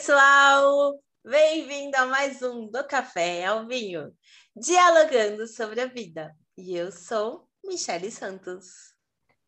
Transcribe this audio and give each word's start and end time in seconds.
pessoal! 0.00 0.98
Bem-vindo 1.22 1.94
a 1.94 2.06
mais 2.06 2.40
um 2.40 2.70
do 2.70 2.82
Café 2.84 3.44
ao 3.44 3.66
Vinho, 3.66 4.10
dialogando 4.56 5.46
sobre 5.46 5.78
a 5.78 5.84
vida. 5.84 6.34
E 6.56 6.74
eu 6.74 6.90
sou 6.90 7.46
Michele 7.62 8.10
Santos. 8.10 8.94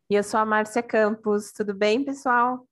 E 0.07 0.13
eu 0.13 0.21
sou 0.21 0.39
a 0.39 0.45
Márcia 0.45 0.83
Campos. 0.83 1.51
Tudo 1.51 1.73
bem, 1.73 2.05
pessoal? 2.05 2.67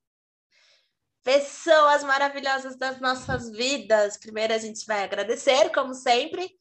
Pessoas 1.23 2.03
maravilhosas 2.03 2.77
das 2.77 3.02
nossas 3.02 3.49
vidas. 3.49 4.16
Primeiro, 4.16 4.53
a 4.53 4.59
gente 4.59 4.86
vai 4.86 5.03
agradecer, 5.03 5.72
como 5.72 5.95
sempre, 5.95 6.52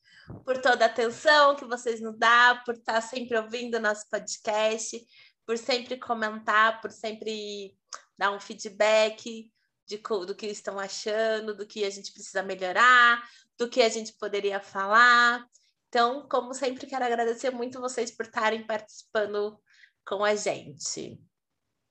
por 0.42 0.56
toda 0.56 0.86
a 0.86 0.88
atenção 0.88 1.54
que 1.54 1.66
vocês 1.66 2.00
nos 2.00 2.16
dão, 2.16 2.62
por 2.64 2.76
estar 2.76 3.02
sempre 3.02 3.36
ouvindo 3.36 3.78
nosso 3.78 4.08
podcast, 4.08 4.98
por 5.44 5.58
sempre 5.58 5.98
comentar, 5.98 6.80
por 6.80 6.90
sempre 6.90 7.76
dar 8.16 8.30
um 8.30 8.40
feedback 8.40 9.50
de, 9.90 9.98
do 9.98 10.34
que 10.34 10.46
estão 10.46 10.78
achando, 10.78 11.54
do 11.54 11.66
que 11.66 11.84
a 11.84 11.90
gente 11.90 12.12
precisa 12.12 12.42
melhorar, 12.42 13.20
do 13.58 13.68
que 13.68 13.82
a 13.82 13.88
gente 13.88 14.14
poderia 14.18 14.60
falar. 14.60 15.44
Então, 15.88 16.28
como 16.28 16.54
sempre, 16.54 16.86
quero 16.86 17.04
agradecer 17.04 17.50
muito 17.50 17.80
vocês 17.80 18.12
por 18.12 18.26
estarem 18.26 18.64
participando 18.64 19.58
com 20.06 20.24
a 20.24 20.36
gente. 20.36 21.20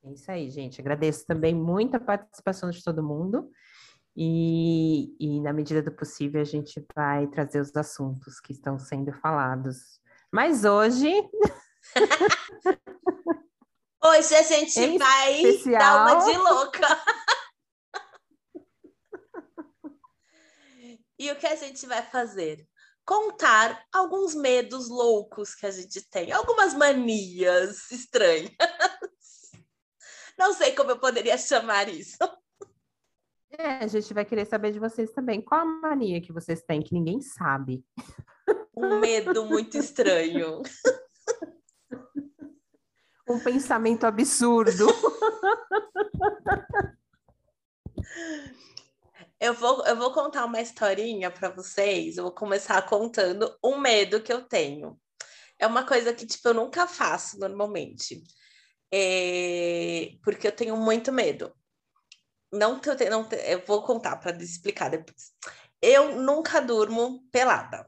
É 0.03 0.13
isso 0.13 0.31
aí, 0.31 0.49
gente. 0.49 0.79
Agradeço 0.79 1.25
também 1.25 1.53
muito 1.53 1.95
a 1.95 1.99
participação 1.99 2.69
de 2.69 2.81
todo 2.81 3.03
mundo. 3.03 3.51
E, 4.15 5.13
e, 5.19 5.41
na 5.41 5.51
medida 5.51 5.83
do 5.83 5.91
possível, 5.91 6.41
a 6.41 6.45
gente 6.45 6.83
vai 6.95 7.27
trazer 7.27 7.59
os 7.59 7.75
assuntos 7.75 8.39
que 8.39 8.53
estão 8.53 8.79
sendo 8.79 9.11
falados. 9.13 9.99
Mas 10.31 10.63
hoje. 10.63 11.11
hoje 14.03 14.35
a 14.35 14.43
gente 14.43 14.79
em 14.79 14.97
vai 14.97 15.41
especial... 15.41 15.79
dar 15.79 16.15
uma 16.15 16.25
de 16.25 16.37
louca. 16.37 16.87
E 21.19 21.29
o 21.29 21.35
que 21.35 21.45
a 21.45 21.55
gente 21.55 21.85
vai 21.85 22.01
fazer? 22.01 22.65
Contar 23.05 23.83
alguns 23.91 24.33
medos 24.33 24.87
loucos 24.87 25.53
que 25.53 25.65
a 25.65 25.71
gente 25.71 26.01
tem, 26.09 26.31
algumas 26.31 26.73
manias 26.73 27.91
estranhas. 27.91 28.55
Não 30.39 30.53
sei 30.53 30.73
como 30.73 30.91
eu 30.91 30.99
poderia 30.99 31.37
chamar 31.37 31.89
isso. 31.89 32.17
É, 33.51 33.83
a 33.83 33.87
gente 33.87 34.13
vai 34.13 34.23
querer 34.23 34.45
saber 34.45 34.71
de 34.71 34.79
vocês 34.79 35.11
também. 35.11 35.41
Qual 35.41 35.59
a 35.59 35.65
mania 35.65 36.21
que 36.21 36.31
vocês 36.31 36.61
têm 36.61 36.81
que 36.81 36.93
ninguém 36.93 37.19
sabe? 37.19 37.83
Um 38.73 38.99
medo 38.99 39.45
muito 39.45 39.77
estranho. 39.77 40.61
Um 43.27 43.39
pensamento 43.39 44.05
absurdo. 44.05 44.87
Eu 49.39 49.53
vou, 49.53 49.85
eu 49.85 49.95
vou 49.95 50.11
contar 50.11 50.45
uma 50.45 50.61
historinha 50.61 51.31
para 51.31 51.49
vocês. 51.49 52.17
Eu 52.17 52.23
vou 52.23 52.31
começar 52.31 52.81
contando 52.81 53.57
um 53.63 53.79
medo 53.79 54.21
que 54.21 54.33
eu 54.33 54.41
tenho. 54.41 54.99
É 55.57 55.65
uma 55.65 55.85
coisa 55.85 56.13
que, 56.13 56.25
tipo, 56.25 56.47
eu 56.49 56.53
nunca 56.53 56.85
faço 56.85 57.39
normalmente. 57.39 58.21
É... 58.91 60.11
Porque 60.23 60.47
eu 60.47 60.51
tenho 60.51 60.75
muito 60.75 61.11
medo. 61.11 61.53
Não 62.51 62.79
que 62.79 62.89
eu 62.89 62.95
não 63.09 63.23
te... 63.23 63.35
eu 63.35 63.63
vou 63.65 63.83
contar 63.83 64.17
para 64.17 64.35
explicar 64.43 64.89
depois. 64.89 65.31
Eu 65.81 66.15
nunca 66.17 66.59
durmo 66.59 67.23
pelada. 67.31 67.87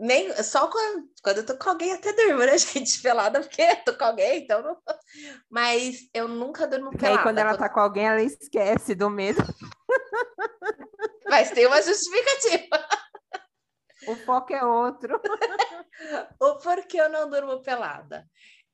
Nem, 0.00 0.32
só 0.44 0.68
quando, 0.68 1.08
quando 1.22 1.38
eu 1.38 1.46
tô 1.46 1.56
com 1.58 1.70
alguém 1.70 1.92
até 1.92 2.12
durmo, 2.12 2.38
né, 2.40 2.56
gente? 2.58 3.02
Pelada, 3.02 3.40
porque 3.40 3.62
eu 3.62 3.84
tô 3.84 3.98
com 3.98 4.04
alguém, 4.04 4.42
então 4.42 4.62
não... 4.62 4.76
Mas 5.48 6.08
eu 6.14 6.26
nunca 6.26 6.66
durmo 6.66 6.90
pelada. 6.90 7.18
Aí 7.18 7.22
quando 7.22 7.38
ela 7.38 7.56
tá 7.56 7.68
com 7.68 7.80
alguém, 7.80 8.06
ela 8.06 8.22
esquece 8.22 8.94
do 8.94 9.10
medo. 9.10 9.42
Mas 11.28 11.50
tem 11.50 11.66
uma 11.66 11.80
justificativa. 11.82 12.88
O 14.06 14.16
foco 14.16 14.52
é 14.52 14.64
outro. 14.64 15.20
o 16.40 16.58
porquê 16.58 17.00
eu 17.00 17.08
não 17.08 17.28
durmo 17.28 17.62
pelada? 17.62 18.26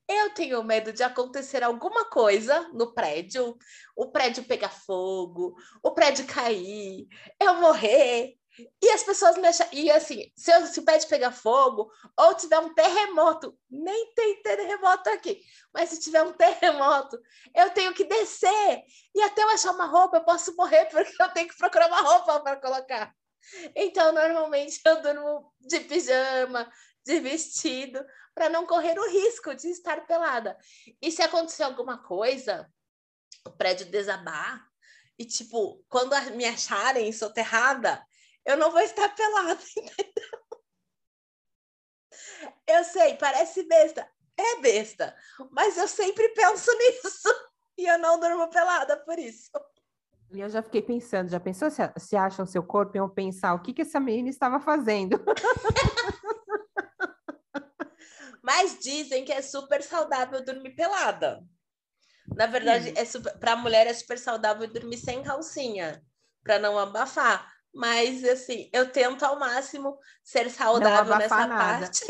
Eu 0.08 0.34
tenho 0.34 0.62
medo 0.62 0.92
de 0.92 1.02
acontecer 1.02 1.62
alguma 1.62 2.04
coisa 2.10 2.68
no 2.74 2.92
prédio, 2.92 3.56
o 3.96 4.10
prédio 4.12 4.44
pegar 4.44 4.68
fogo, 4.68 5.56
o 5.82 5.92
prédio 5.92 6.26
cair, 6.26 7.08
eu 7.40 7.54
morrer. 7.54 8.34
E 8.80 8.90
as 8.90 9.02
pessoas 9.02 9.36
me 9.36 9.48
acham. 9.48 9.66
E 9.72 9.90
assim, 9.90 10.30
se, 10.36 10.50
eu, 10.52 10.66
se 10.66 10.78
o 10.80 10.84
prédio 10.84 11.08
pegar 11.08 11.32
fogo 11.32 11.90
ou 12.16 12.34
tiver 12.34 12.58
um 12.58 12.72
terremoto, 12.72 13.58
nem 13.68 14.14
tem 14.14 14.42
terremoto 14.42 15.10
aqui, 15.10 15.40
mas 15.72 15.90
se 15.90 16.00
tiver 16.00 16.22
um 16.22 16.32
terremoto, 16.32 17.18
eu 17.54 17.70
tenho 17.70 17.92
que 17.92 18.04
descer. 18.04 18.84
E 19.14 19.22
até 19.22 19.42
eu 19.42 19.50
achar 19.50 19.72
uma 19.72 19.86
roupa, 19.86 20.18
eu 20.18 20.24
posso 20.24 20.54
morrer 20.56 20.86
porque 20.90 21.20
eu 21.20 21.28
tenho 21.30 21.48
que 21.48 21.56
procurar 21.56 21.88
uma 21.88 22.00
roupa 22.00 22.40
para 22.40 22.56
colocar. 22.56 23.14
Então, 23.74 24.12
normalmente 24.12 24.80
eu 24.84 25.02
durmo 25.02 25.52
de 25.60 25.80
pijama, 25.80 26.70
de 27.04 27.20
vestido, 27.20 28.04
para 28.34 28.48
não 28.48 28.66
correr 28.66 28.98
o 28.98 29.10
risco 29.10 29.54
de 29.54 29.68
estar 29.68 30.06
pelada. 30.06 30.56
E 31.02 31.10
se 31.10 31.22
acontecer 31.22 31.62
alguma 31.62 31.98
coisa, 31.98 32.70
o 33.44 33.50
prédio 33.50 33.86
desabar, 33.86 34.66
e 35.18 35.24
tipo, 35.24 35.84
quando 35.88 36.14
me 36.32 36.44
acharem 36.44 37.12
soterrada, 37.12 38.04
eu 38.44 38.56
não 38.56 38.70
vou 38.70 38.80
estar 38.80 39.08
pelada, 39.14 39.58
entendeu? 39.76 40.40
Eu 42.66 42.84
sei, 42.84 43.16
parece 43.16 43.62
besta. 43.64 44.08
É 44.36 44.60
besta, 44.60 45.16
mas 45.52 45.78
eu 45.78 45.86
sempre 45.86 46.28
penso 46.30 46.70
nisso. 46.76 47.28
E 47.78 47.86
eu 47.86 47.98
não 47.98 48.18
durmo 48.18 48.50
pelada 48.50 48.96
por 49.04 49.18
isso. 49.18 49.50
E 50.32 50.40
eu 50.40 50.48
já 50.48 50.62
fiquei 50.62 50.82
pensando, 50.82 51.28
já 51.28 51.38
pensou 51.38 51.70
se, 51.70 51.80
se 51.98 52.16
acham 52.16 52.44
seu 52.44 52.62
corpo 52.62 52.96
e 52.96 52.98
eu 52.98 53.08
pensar 53.08 53.54
o 53.54 53.62
que, 53.62 53.72
que 53.72 53.82
essa 53.82 54.00
menina 54.00 54.28
estava 54.28 54.58
fazendo? 54.58 55.22
Mas 58.42 58.78
dizem 58.80 59.24
que 59.24 59.32
é 59.32 59.40
super 59.40 59.82
saudável 59.82 60.44
dormir 60.44 60.74
pelada. 60.74 61.40
Na 62.26 62.46
verdade, 62.46 62.90
hum. 62.90 62.94
é 62.96 63.04
para 63.38 63.52
a 63.52 63.56
mulher 63.56 63.86
é 63.86 63.94
super 63.94 64.18
saudável 64.18 64.70
dormir 64.70 64.96
sem 64.96 65.22
calcinha, 65.22 66.02
para 66.42 66.58
não 66.58 66.78
abafar. 66.78 67.53
Mas, 67.74 68.22
assim, 68.24 68.70
eu 68.72 68.90
tento 68.90 69.24
ao 69.24 69.38
máximo 69.38 69.98
ser 70.22 70.48
saudável 70.50 71.18
nessa 71.18 71.46
nada. 71.46 71.56
parte. 71.56 72.06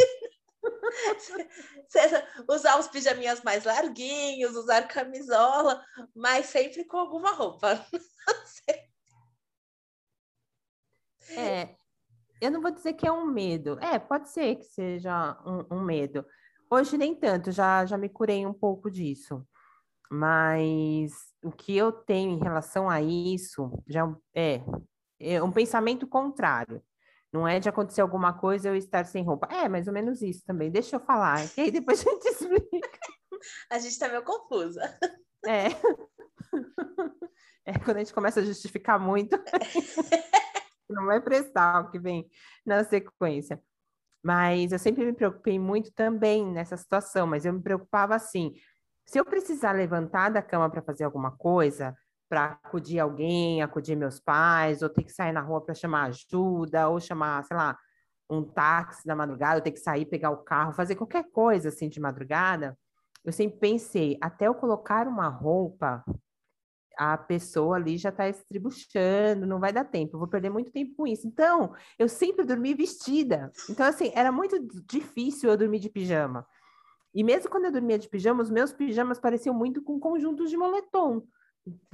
usar 2.49 2.79
os 2.79 2.89
pijaminhas 2.89 3.43
mais 3.43 3.65
larguinhos, 3.65 4.55
usar 4.57 4.87
camisola, 4.89 5.83
mas 6.15 6.47
sempre 6.47 6.85
com 6.85 6.99
alguma 6.99 7.33
roupa. 7.33 7.85
é, 11.31 11.75
eu 12.41 12.51
não 12.51 12.61
vou 12.61 12.71
dizer 12.71 12.93
que 12.93 13.07
é 13.07 13.13
um 13.13 13.27
medo. 13.27 13.79
É, 13.81 13.99
pode 13.99 14.29
ser 14.29 14.57
que 14.57 14.65
seja 14.65 15.41
um, 15.47 15.77
um 15.77 15.81
medo. 15.83 16.25
Hoje 16.71 16.99
nem 16.99 17.15
tanto, 17.15 17.51
já, 17.51 17.87
já 17.87 17.97
me 17.97 18.09
curei 18.09 18.45
um 18.45 18.53
pouco 18.53 18.91
disso. 18.91 19.47
Mas 20.11 21.13
o 21.43 21.51
que 21.51 21.77
eu 21.77 21.91
tenho 21.91 22.33
em 22.33 22.39
relação 22.39 22.89
a 22.89 23.01
isso 23.01 23.83
já 23.87 24.05
é 24.35 24.61
é 25.21 25.43
um 25.43 25.53
pensamento 25.53 26.07
contrário. 26.07 26.83
Não 27.33 27.49
é 27.49 27.59
de 27.59 27.69
acontecer 27.69 28.01
alguma 28.01 28.33
coisa 28.33 28.69
eu 28.69 28.77
estar 28.77 29.05
sem 29.07 29.25
roupa. 29.25 29.49
É 29.51 29.69
mais 29.69 29.89
ou 29.89 29.93
menos 29.93 30.23
isso 30.23 30.45
também. 30.47 30.71
Deixa 30.71 30.97
eu 30.97 31.01
falar, 31.01 31.45
e 31.57 31.63
aí 31.63 31.71
depois 31.71 32.07
a 32.07 32.11
gente 32.11 32.27
explica. 32.29 32.99
A 33.71 33.79
gente 33.79 33.93
está 33.93 34.09
meio 34.09 34.23
confusa. 34.23 34.81
É. 35.45 35.69
É 37.66 37.78
quando 37.78 37.97
a 37.97 38.01
gente 38.01 38.13
começa 38.13 38.41
a 38.41 38.45
justificar 38.45 39.01
muito, 39.01 39.37
não 40.89 41.07
vai 41.07 41.21
prestar 41.21 41.81
o 41.81 41.91
que 41.91 41.99
vem 41.99 42.28
na 42.65 42.84
sequência. 42.84 43.60
Mas 44.22 44.72
eu 44.72 44.78
sempre 44.78 45.05
me 45.05 45.13
preocupei 45.13 45.59
muito 45.59 45.93
também 45.93 46.47
nessa 46.47 46.77
situação, 46.77 47.27
mas 47.27 47.45
eu 47.45 47.53
me 47.53 47.63
preocupava 47.63 48.15
assim: 48.15 48.53
se 49.07 49.19
eu 49.19 49.25
precisar 49.25 49.72
levantar 49.72 50.31
da 50.31 50.43
cama 50.43 50.71
para 50.71 50.83
fazer 50.83 51.05
alguma 51.05 51.37
coisa, 51.37 51.97
para 52.28 52.59
acudir 52.62 52.98
alguém, 52.98 53.62
acudir 53.62 53.97
meus 53.97 54.18
pais, 54.18 54.82
ou 54.82 54.88
ter 54.88 55.04
que 55.04 55.12
sair 55.12 55.32
na 55.32 55.41
rua 55.41 55.60
para 55.60 55.74
chamar 55.74 56.04
ajuda, 56.04 56.88
ou 56.88 57.00
chamar, 57.00 57.44
sei 57.44 57.56
lá, 57.56 57.76
um 58.28 58.42
táxi 58.42 59.06
na 59.06 59.15
madrugada, 59.15 59.56
ou 59.56 59.62
ter 59.62 59.72
que 59.72 59.80
sair, 59.80 60.06
pegar 60.06 60.30
o 60.30 60.38
carro, 60.38 60.72
fazer 60.72 60.97
qualquer 60.97 61.30
coisa 61.30 61.68
assim 61.68 61.88
de 61.88 62.00
madrugada, 62.00 62.76
eu 63.24 63.32
sempre 63.32 63.59
pensei, 63.59 64.18
até 64.21 64.47
eu 64.47 64.54
colocar 64.54 65.09
uma 65.09 65.28
roupa, 65.28 66.04
a 66.97 67.16
pessoa 67.16 67.76
ali 67.76 67.97
já 67.97 68.10
está 68.10 68.28
estribuchando, 68.28 69.47
não 69.47 69.59
vai 69.59 69.72
dar 69.72 69.84
tempo, 69.84 70.15
eu 70.15 70.18
vou 70.18 70.28
perder 70.28 70.50
muito 70.50 70.71
tempo 70.71 70.94
com 70.94 71.06
isso. 71.06 71.26
Então, 71.26 71.74
eu 71.98 72.09
sempre 72.09 72.44
dormi 72.44 72.74
vestida. 72.74 73.50
Então, 73.68 73.86
assim, 73.86 74.12
era 74.15 74.30
muito 74.30 74.59
difícil 74.86 75.50
eu 75.50 75.56
dormir 75.56 75.80
de 75.80 75.88
pijama. 75.88 76.47
E 77.15 77.22
mesmo 77.24 77.50
quando 77.50 77.66
eu 77.66 77.72
dormia 77.72 77.98
de 77.98 78.09
pijama, 78.09 78.42
os 78.42 78.50
meus 78.50 78.72
pijamas 78.72 79.18
pareciam 79.18 79.54
muito 79.54 79.82
com 79.82 79.98
conjuntos 79.98 80.50
de 80.50 80.56
moletom. 80.56 81.22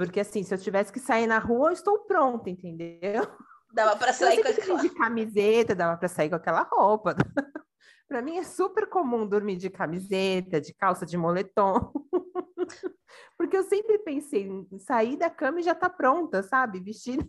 Porque 0.00 0.20
assim, 0.20 0.42
se 0.42 0.54
eu 0.54 0.56
tivesse 0.56 0.90
que 0.90 0.98
sair 0.98 1.26
na 1.26 1.38
rua, 1.38 1.68
eu 1.68 1.72
estou 1.74 1.98
pronta, 1.98 2.48
entendeu? 2.48 3.22
Dava 3.70 3.94
para 3.96 4.14
sair 4.14 4.42
com 4.42 4.48
aquela... 4.48 4.80
de 4.80 4.88
camiseta, 4.88 5.74
dava 5.76 5.96
para 5.96 6.08
sair 6.08 6.28
com 6.28 6.34
aquela 6.34 6.62
roupa. 6.62 7.14
para 8.08 8.20
mim 8.20 8.38
é 8.38 8.42
super 8.42 8.88
comum 8.88 9.24
dormir 9.28 9.56
de 9.56 9.70
camiseta, 9.70 10.60
de 10.60 10.74
calça 10.74 11.06
de 11.06 11.16
moletom. 11.16 11.92
Porque 13.38 13.56
eu 13.56 13.62
sempre 13.62 13.98
pensei 13.98 14.48
em 14.48 14.78
sair 14.80 15.16
da 15.16 15.30
cama 15.30 15.60
e 15.60 15.62
já 15.62 15.74
tá 15.74 15.88
pronta, 15.88 16.42
sabe? 16.42 16.80
Vestido. 16.80 17.24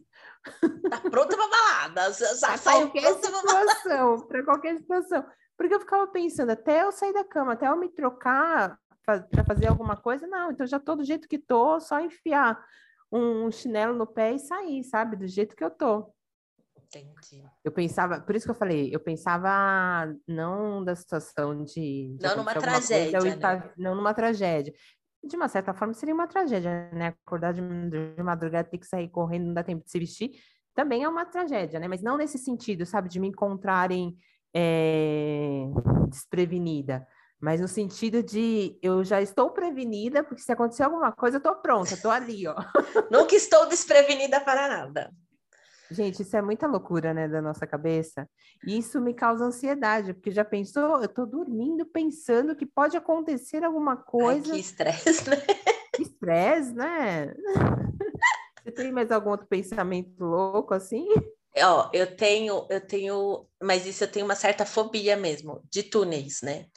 Tá 0.90 0.98
pronta 1.02 1.38
pra 1.38 1.48
balada. 1.48 2.12
Saiu 2.14 2.90
qualquer 2.90 3.14
situação, 3.14 4.28
para 4.28 4.44
qualquer 4.44 4.78
situação. 4.78 5.26
Porque 5.56 5.76
eu 5.76 5.80
ficava 5.80 6.08
pensando, 6.08 6.50
até 6.50 6.84
eu 6.84 6.92
sair 6.92 7.14
da 7.14 7.24
cama, 7.24 7.54
até 7.54 7.68
eu 7.68 7.78
me 7.78 7.90
trocar 7.90 8.80
para 9.06 9.44
fazer 9.45 9.68
alguma 9.68 9.95
coisa, 9.95 10.27
não, 10.27 10.51
então 10.51 10.65
já 10.65 10.80
tô 10.80 10.95
do 10.95 11.03
jeito 11.03 11.27
que 11.27 11.38
tô, 11.38 11.80
só 11.80 12.00
enfiar 12.00 12.63
um 13.12 13.51
chinelo 13.51 13.95
no 13.95 14.07
pé 14.07 14.33
e 14.33 14.39
sair, 14.39 14.83
sabe? 14.83 15.18
Do 15.18 15.27
jeito 15.27 15.56
que 15.56 15.63
eu 15.63 15.69
tô. 15.69 16.13
Entendi. 16.77 17.44
Eu 17.63 17.71
pensava, 17.71 18.19
por 18.19 18.36
isso 18.36 18.45
que 18.45 18.51
eu 18.51 18.56
falei, 18.56 18.94
eu 18.94 19.00
pensava 19.00 20.13
não 20.27 20.83
da 20.83 20.95
situação 20.95 21.63
de. 21.63 22.15
de 22.18 22.24
não 22.24 22.38
numa 22.38 22.53
tragédia. 22.53 23.19
Coisa, 23.19 23.36
né? 23.36 23.74
Não 23.77 23.95
numa 23.95 24.13
tragédia. 24.13 24.74
De 25.24 25.36
uma 25.36 25.48
certa 25.48 25.74
forma, 25.74 25.94
seria 25.94 26.13
uma 26.13 26.27
tragédia, 26.27 26.89
né? 26.92 27.15
Acordar 27.25 27.53
de, 27.53 27.62
de 27.62 28.24
madrugada, 28.24 28.69
ter 28.69 28.77
que 28.77 28.88
sair 28.88 29.09
correndo, 29.09 29.48
não 29.48 29.53
dá 29.53 29.63
tempo 29.63 29.86
de 29.86 29.92
se 29.92 30.00
vestir, 30.00 30.31
também 30.74 31.03
é 31.03 31.09
uma 31.09 31.25
tragédia, 31.25 31.80
né? 31.80 31.88
Mas 31.88 32.01
não 32.01 32.18
nesse 32.18 32.38
sentido, 32.38 32.86
sabe? 32.86 33.07
De 33.07 33.19
me 33.19 33.27
encontrarem 33.27 34.18
é, 34.53 35.65
desprevenida 36.09 37.07
mas 37.42 37.60
no 37.60 37.68
sentido 37.68 38.22
de 38.22 38.78
eu 38.84 39.04
já 39.04 39.20
estou 39.20 39.50
prevenida, 39.50 40.24
porque 40.24 40.44
se 40.44 40.52
acontecer 40.52 40.84
alguma 40.84 41.12
coisa, 41.12 41.38
eu 41.38 41.40
estou 41.40 41.56
pronta, 41.56 41.96
estou 41.96 42.12
ali, 42.12 42.48
ó. 42.48 42.56
Nunca 43.12 43.36
estou 43.36 43.68
desprevenida 43.68 44.40
para 44.40 44.68
nada. 44.68 45.12
Gente, 45.90 46.22
isso 46.22 46.38
é 46.38 46.42
muita 46.42 46.68
loucura, 46.68 47.14
né, 47.14 47.28
da 47.28 47.42
nossa 47.42 47.66
cabeça. 47.66 48.30
E 48.66 48.78
isso 48.78 49.02
me 49.02 49.14
causa 49.14 49.44
ansiedade, 49.44 50.14
porque 50.14 50.32
já 50.32 50.46
pensou, 50.46 51.00
eu 51.00 51.06
estou 51.06 51.26
dormindo 51.26 51.86
pensando 51.86 52.56
que 52.56 52.66
pode 52.66 52.96
acontecer 52.96 53.64
alguma 53.64 53.98
coisa. 53.98 54.54
Ai, 54.54 54.56
que 54.56 54.60
estresse, 54.60 55.30
né? 55.30 55.38
Que 55.94 56.04
estresse, 56.04 56.74
né? 56.74 57.34
Você 58.64 58.72
tem 58.72 58.94
mais 58.94 59.12
algum 59.12 59.32
outro 59.32 59.46
pensamento 59.48 60.24
louco 60.24 60.74
assim? 60.74 61.06
Ó, 61.58 61.90
eu 61.92 62.16
tenho, 62.16 62.66
eu 62.70 62.80
tenho, 62.80 63.46
mas 63.62 63.86
isso 63.86 64.06
eu 64.06 64.08
tenho 64.08 64.24
uma 64.26 64.36
certa 64.36 64.66
fobia 64.66 65.18
mesmo, 65.18 65.62
de 65.70 65.84
túneis, 65.84 66.42
né? 66.42 66.68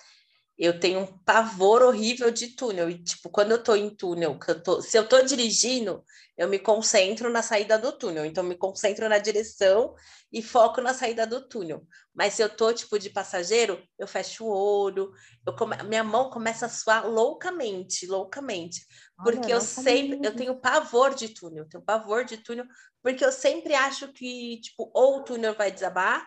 Eu 0.56 0.78
tenho 0.78 1.00
um 1.00 1.18
pavor 1.24 1.82
horrível 1.82 2.30
de 2.30 2.54
túnel. 2.54 2.88
E, 2.88 3.02
tipo, 3.02 3.28
quando 3.28 3.52
eu 3.52 3.62
tô 3.62 3.74
em 3.74 3.90
túnel, 3.90 4.38
eu 4.46 4.62
tô, 4.62 4.80
se 4.80 4.96
eu 4.96 5.08
tô 5.08 5.20
dirigindo, 5.22 6.04
eu 6.36 6.48
me 6.48 6.58
concentro 6.58 7.28
na 7.28 7.42
saída 7.42 7.76
do 7.78 7.92
túnel. 7.92 8.24
Então, 8.24 8.44
eu 8.44 8.48
me 8.48 8.56
concentro 8.56 9.08
na 9.08 9.18
direção 9.18 9.94
e 10.32 10.42
foco 10.42 10.80
na 10.80 10.94
saída 10.94 11.26
do 11.26 11.48
túnel. 11.48 11.86
Mas 12.14 12.34
se 12.34 12.42
eu 12.42 12.48
tô, 12.48 12.72
tipo, 12.72 12.98
de 12.98 13.10
passageiro, 13.10 13.82
eu 13.98 14.06
fecho 14.06 14.44
o 14.44 14.48
olho, 14.48 15.12
eu 15.44 15.54
come... 15.56 15.76
minha 15.84 16.04
mão 16.04 16.30
começa 16.30 16.66
a 16.66 16.68
suar 16.68 17.08
loucamente, 17.08 18.06
loucamente. 18.06 18.86
Porque 19.22 19.46
Olha, 19.46 19.54
eu 19.54 19.60
sempre, 19.60 20.20
eu 20.22 20.34
tenho 20.34 20.60
pavor 20.60 21.14
de 21.14 21.28
túnel, 21.28 21.64
eu 21.64 21.68
tenho 21.68 21.84
pavor 21.84 22.24
de 22.24 22.36
túnel, 22.36 22.66
porque 23.02 23.24
eu 23.24 23.32
sempre 23.32 23.74
acho 23.74 24.12
que, 24.12 24.60
tipo, 24.60 24.90
ou 24.94 25.18
o 25.18 25.22
túnel 25.24 25.54
vai 25.54 25.70
desabar, 25.70 26.24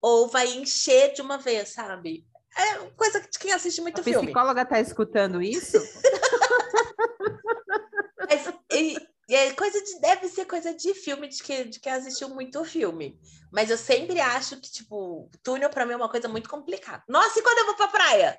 ou 0.00 0.28
vai 0.28 0.46
encher 0.56 1.12
de 1.12 1.20
uma 1.20 1.38
vez, 1.38 1.70
sabe? 1.70 2.26
É 2.56 2.78
coisa 2.96 3.20
de 3.20 3.38
quem 3.38 3.52
assiste 3.52 3.80
muito 3.80 4.00
a 4.00 4.04
filme. 4.04 4.18
A 4.18 4.22
psicóloga 4.22 4.64
tá 4.64 4.80
escutando 4.80 5.42
isso? 5.42 5.76
e, 8.72 8.96
e 9.28 9.34
é 9.34 9.52
coisa 9.52 9.82
de, 9.82 10.00
deve 10.00 10.28
ser 10.28 10.46
coisa 10.46 10.74
de 10.74 10.94
filme, 10.94 11.28
de, 11.28 11.42
que, 11.42 11.64
de 11.64 11.80
quem 11.80 11.92
assistiu 11.92 12.28
muito 12.30 12.64
filme. 12.64 13.18
Mas 13.52 13.70
eu 13.70 13.78
sempre 13.78 14.20
acho 14.20 14.60
que, 14.60 14.70
tipo, 14.70 15.30
túnel 15.42 15.70
para 15.70 15.86
mim 15.86 15.92
é 15.92 15.96
uma 15.96 16.10
coisa 16.10 16.28
muito 16.28 16.48
complicada. 16.48 17.02
Nossa, 17.08 17.38
e 17.38 17.42
quando 17.42 17.58
eu 17.58 17.66
vou 17.66 17.76
pra 17.76 17.88
praia? 17.88 18.38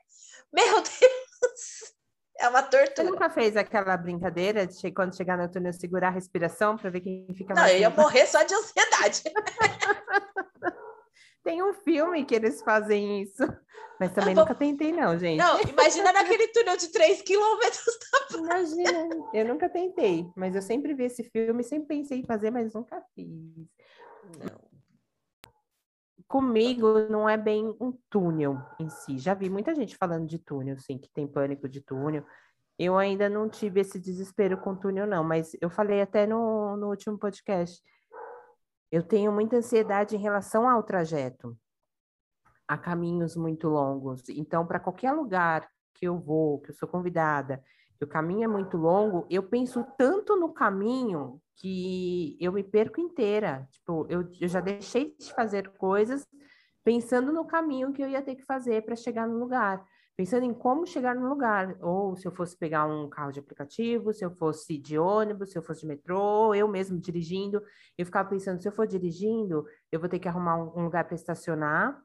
Meu 0.51 0.75
Deus! 0.81 1.93
É 2.39 2.47
uma 2.47 2.63
tortura. 2.63 2.93
Você 2.95 3.03
nunca 3.03 3.29
fez 3.29 3.57
aquela 3.57 3.97
brincadeira 3.97 4.65
de 4.65 4.91
quando 4.91 5.15
chegar 5.15 5.37
no 5.37 5.51
túnel 5.51 5.73
segurar 5.73 6.07
a 6.07 6.11
respiração 6.11 6.77
para 6.77 6.89
ver 6.89 7.01
quem 7.01 7.27
fica 7.35 7.53
Não, 7.53 7.61
mais. 7.61 7.73
Não, 7.73 7.79
eu 7.79 7.81
ia 7.81 7.89
morrer 7.89 8.25
só 8.25 8.41
de 8.43 8.53
ansiedade. 8.53 9.23
Tem 11.43 11.63
um 11.63 11.73
filme 11.73 12.25
que 12.25 12.35
eles 12.35 12.61
fazem 12.61 13.21
isso. 13.21 13.43
Mas 13.99 14.13
também 14.13 14.33
nunca 14.33 14.55
tentei, 14.55 14.91
não, 14.91 15.17
gente. 15.17 15.37
Não, 15.37 15.59
imagina 15.67 16.13
naquele 16.13 16.47
túnel 16.49 16.77
de 16.77 16.87
3 16.89 17.21
quilômetros. 17.21 17.99
Tá 18.29 18.37
imagina, 18.37 19.09
eu 19.33 19.45
nunca 19.45 19.67
tentei, 19.67 20.25
mas 20.35 20.55
eu 20.55 20.61
sempre 20.61 20.93
vi 20.93 21.05
esse 21.05 21.23
filme, 21.23 21.63
sempre 21.63 21.87
pensei 21.87 22.19
em 22.19 22.25
fazer, 22.25 22.51
mas 22.51 22.73
nunca 22.73 23.03
fiz. 23.13 23.27
Não. 24.37 24.69
Comigo 26.27 26.99
não 27.09 27.27
é 27.27 27.35
bem 27.35 27.75
um 27.81 27.91
túnel 28.09 28.57
em 28.79 28.87
si. 28.87 29.17
Já 29.17 29.33
vi 29.33 29.49
muita 29.49 29.73
gente 29.73 29.97
falando 29.97 30.27
de 30.27 30.37
túnel, 30.37 30.77
sim, 30.77 30.97
que 30.97 31.09
tem 31.09 31.27
pânico 31.27 31.67
de 31.67 31.81
túnel. 31.81 32.23
Eu 32.77 32.97
ainda 32.97 33.27
não 33.27 33.49
tive 33.49 33.81
esse 33.81 33.99
desespero 33.99 34.57
com 34.57 34.75
túnel, 34.75 35.07
não, 35.07 35.23
mas 35.23 35.51
eu 35.59 35.69
falei 35.69 36.01
até 36.01 36.27
no, 36.27 36.77
no 36.77 36.87
último 36.89 37.17
podcast. 37.17 37.81
Eu 38.91 39.03
tenho 39.03 39.31
muita 39.31 39.57
ansiedade 39.57 40.15
em 40.15 40.19
relação 40.19 40.67
ao 40.67 40.83
trajeto 40.83 41.57
a 42.67 42.77
caminhos 42.77 43.35
muito 43.35 43.67
longos. 43.67 44.29
Então, 44.29 44.65
para 44.65 44.79
qualquer 44.79 45.11
lugar 45.11 45.67
que 45.95 46.07
eu 46.07 46.19
vou, 46.19 46.59
que 46.59 46.69
eu 46.69 46.75
sou 46.75 46.87
convidada, 46.87 47.63
que 47.97 48.05
o 48.05 48.07
caminho 48.07 48.43
é 48.43 48.47
muito 48.47 48.77
longo, 48.77 49.25
eu 49.29 49.43
penso 49.43 49.83
tanto 49.97 50.35
no 50.35 50.53
caminho 50.53 51.41
que 51.55 52.37
eu 52.39 52.51
me 52.51 52.63
perco 52.63 53.01
inteira. 53.01 53.67
Tipo, 53.71 54.05
eu, 54.07 54.31
eu 54.39 54.47
já 54.47 54.61
deixei 54.61 55.15
de 55.19 55.33
fazer 55.33 55.69
coisas 55.77 56.25
pensando 56.83 57.33
no 57.33 57.45
caminho 57.45 57.91
que 57.91 58.01
eu 58.01 58.07
ia 58.07 58.21
ter 58.21 58.35
que 58.35 58.45
fazer 58.45 58.83
para 58.85 58.95
chegar 58.95 59.27
no 59.27 59.37
lugar, 59.37 59.83
pensando 60.19 60.43
em 60.43 60.53
como 60.53 60.85
chegar 60.85 61.15
no 61.15 61.29
lugar, 61.29 61.77
ou 61.79 62.13
se 62.17 62.27
eu 62.27 62.31
fosse 62.33 62.53
pegar 62.57 62.85
um 62.85 63.07
carro 63.07 63.31
de 63.31 63.39
aplicativo, 63.39 64.13
se 64.13 64.25
eu 64.25 64.29
fosse 64.29 64.77
de 64.77 64.99
ônibus, 64.99 65.53
se 65.53 65.57
eu 65.57 65.63
fosse 65.63 65.79
de 65.79 65.87
metrô, 65.87 66.53
eu 66.53 66.67
mesmo 66.67 66.99
dirigindo, 66.99 67.63
eu 67.97 68.05
ficava 68.05 68.27
pensando, 68.27 68.61
se 68.61 68.67
eu 68.67 68.71
for 68.73 68.85
dirigindo, 68.85 69.65
eu 69.89 69.97
vou 69.97 70.09
ter 70.09 70.19
que 70.19 70.27
arrumar 70.27 70.57
um, 70.57 70.83
lugar 70.83 71.05
para 71.05 71.15
estacionar, 71.15 71.97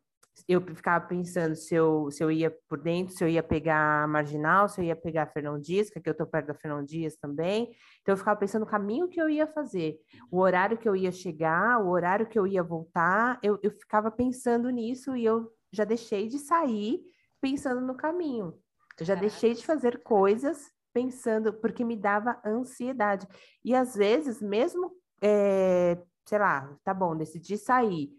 eu 0.47 0.61
ficava 0.61 1.05
pensando 1.05 1.57
se 1.57 1.75
eu, 1.75 2.09
se 2.09 2.23
eu 2.23 2.31
ia 2.31 2.57
por 2.69 2.81
dentro, 2.81 3.13
se 3.13 3.25
eu 3.25 3.29
ia 3.29 3.43
pegar 3.43 4.05
a 4.05 4.07
Marginal, 4.07 4.69
se 4.69 4.81
eu 4.81 4.85
ia 4.85 4.95
pegar 4.95 5.27
Fernão 5.27 5.59
Dias, 5.59 5.91
que 5.91 5.99
aqui 5.99 6.09
eu 6.09 6.13
estou 6.13 6.27
perto 6.29 6.47
da 6.47 6.55
Fernão 6.55 6.85
Dias 6.85 7.17
também. 7.17 7.73
Então, 8.01 8.13
eu 8.13 8.17
ficava 8.17 8.39
pensando 8.39 8.61
no 8.61 8.71
caminho 8.71 9.09
que 9.09 9.21
eu 9.21 9.29
ia 9.29 9.49
fazer, 9.49 9.99
o 10.31 10.39
horário 10.39 10.79
que 10.79 10.89
eu 10.89 10.95
ia 10.95 11.11
chegar, 11.11 11.81
o 11.81 11.91
horário 11.91 12.29
que 12.29 12.39
eu 12.39 12.47
ia 12.47 12.63
voltar. 12.63 13.41
Eu, 13.43 13.59
eu 13.61 13.73
ficava 13.73 14.09
pensando 14.09 14.71
nisso 14.71 15.17
e 15.17 15.25
eu 15.25 15.51
já 15.73 15.83
deixei 15.83 16.29
de 16.29 16.39
sair 16.39 17.13
pensando 17.45 17.83
no 17.83 17.95
caminho. 17.95 18.59
Eu 18.99 19.05
já 19.05 19.15
Caraca. 19.15 19.29
deixei 19.29 19.53
de 19.53 19.67
fazer 19.67 20.03
coisas 20.03 20.73
pensando, 20.95 21.53
porque 21.53 21.85
me 21.85 21.95
dava 21.95 22.41
ansiedade. 22.43 23.29
E 23.63 23.75
às 23.75 23.95
vezes, 23.95 24.41
mesmo, 24.41 24.91
é, 25.21 26.03
sei 26.25 26.39
lá, 26.39 26.75
tá 26.83 26.95
bom, 26.95 27.15
decidi 27.15 27.59
sair 27.59 28.11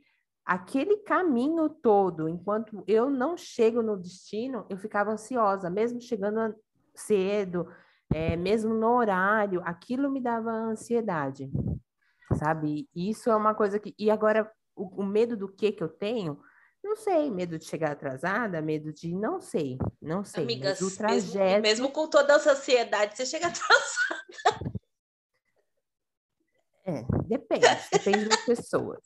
aquele 0.45 0.97
caminho 0.97 1.67
todo, 1.67 2.29
enquanto 2.29 2.83
eu 2.87 3.09
não 3.09 3.35
chego 3.35 3.81
no 3.81 3.97
destino, 3.97 4.63
eu 4.69 4.77
ficava 4.77 5.11
ansiosa, 5.11 5.71
mesmo 5.71 5.99
chegando 5.99 6.55
cedo, 6.93 7.67
é, 8.13 8.35
mesmo 8.35 8.75
no 8.75 8.95
horário, 8.95 9.59
aquilo 9.65 10.11
me 10.11 10.21
dava 10.21 10.51
ansiedade, 10.51 11.49
sabe? 12.35 12.87
Isso 12.95 13.31
é 13.31 13.35
uma 13.35 13.55
coisa 13.55 13.79
que. 13.79 13.95
E 13.97 14.11
agora, 14.11 14.51
o, 14.75 15.01
o 15.01 15.03
medo 15.03 15.35
do 15.35 15.47
que 15.47 15.71
que 15.71 15.81
eu 15.81 15.89
tenho? 15.89 16.39
Não 16.95 17.03
sei, 17.03 17.29
medo 17.29 17.59
de 17.59 17.65
chegar 17.65 17.91
atrasada, 17.91 18.61
medo 18.61 18.93
de. 18.93 19.13
Não 19.13 19.41
sei, 19.41 19.77
não 20.01 20.23
sei. 20.23 20.43
Amigas, 20.43 20.79
mas 20.79 20.93
o 20.93 20.97
trajeto... 20.97 21.37
mesmo, 21.37 21.61
mesmo 21.61 21.91
com 21.91 22.07
toda 22.07 22.35
essa 22.35 22.53
ansiedade, 22.53 23.17
você 23.17 23.25
chega 23.25 23.47
atrasada. 23.51 24.71
É, 26.85 27.03
depende, 27.25 27.67
depende 27.91 28.29
das 28.29 28.45
pessoas. 28.45 29.01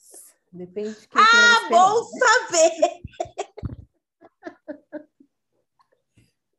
Depende 0.52 1.00
de 1.00 1.08
quem 1.08 1.20
Ah, 1.20 1.68
bom 1.68 2.04
saber! 2.04 2.72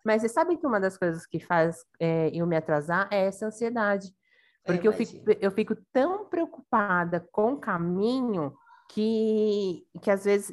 Mas 0.05 0.23
você 0.23 0.29
sabe 0.29 0.57
que 0.57 0.67
uma 0.67 0.81
das 0.81 0.99
coisas 0.99 1.25
que 1.27 1.39
faz 1.39 1.85
é, 2.01 2.29
eu 2.35 2.45
me 2.45 2.57
atrasar 2.57 3.07
é 3.13 3.27
essa 3.27 3.47
ansiedade. 3.47 4.13
Porque 4.65 4.89
eu, 4.89 4.93
eu, 4.93 4.97
fico, 4.99 5.31
eu 5.41 5.51
fico 5.53 5.77
tão 5.93 6.25
preocupada 6.25 7.25
com 7.31 7.53
o 7.53 7.61
caminho 7.61 8.53
que, 8.89 9.87
que 10.03 10.11
às 10.11 10.25
vezes 10.25 10.53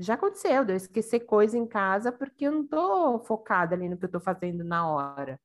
já 0.00 0.14
aconteceu 0.14 0.64
de 0.64 0.72
eu 0.72 0.76
esquecer 0.76 1.20
coisa 1.20 1.56
em 1.56 1.66
casa 1.66 2.10
porque 2.10 2.46
eu 2.46 2.52
não 2.52 2.66
tô 2.66 3.20
focada 3.20 3.74
ali 3.74 3.88
no 3.88 3.96
que 3.96 4.06
eu 4.06 4.10
tô 4.10 4.20
fazendo 4.20 4.64
na 4.64 4.88
hora. 4.90 5.38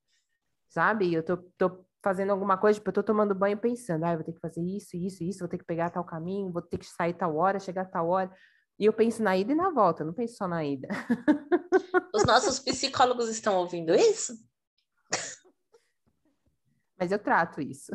Sabe? 0.70 1.14
Eu 1.14 1.24
tô, 1.24 1.38
tô 1.58 1.86
fazendo 2.04 2.32
alguma 2.32 2.58
coisa, 2.58 2.78
tipo, 2.80 2.90
eu 2.90 2.94
tô 2.94 3.04
tomando 3.04 3.34
banho 3.34 3.58
pensando, 3.58 4.04
ah, 4.06 4.16
vou 4.16 4.24
ter 4.24 4.34
que 4.34 4.40
fazer 4.40 4.62
isso, 4.62 4.96
isso, 4.96 5.24
isso, 5.24 5.40
vou 5.40 5.48
ter 5.48 5.58
que 5.58 5.66
pegar 5.66 5.90
tal 5.90 6.04
caminho, 6.04 6.52
vou 6.52 6.62
ter 6.62 6.78
que 6.78 6.86
sair 6.86 7.14
tal 7.14 7.36
hora, 7.36 7.60
chegar 7.60 7.86
tal 7.86 8.08
hora. 8.10 8.32
E 8.78 8.86
eu 8.86 8.94
penso 8.94 9.24
na 9.24 9.36
ida 9.36 9.54
e 9.54 9.56
na 9.56 9.70
volta, 9.72 10.04
não 10.04 10.14
penso 10.14 10.36
só 10.36 10.48
na 10.48 10.64
ida. 10.64 10.88
Os 12.14 12.24
nossos 12.26 12.60
psicólogos 12.60 13.28
estão 13.30 13.56
ouvindo 13.58 13.96
isso? 13.96 14.34
Mas 17.00 17.12
eu 17.12 17.20
trato 17.20 17.62
isso. 17.62 17.92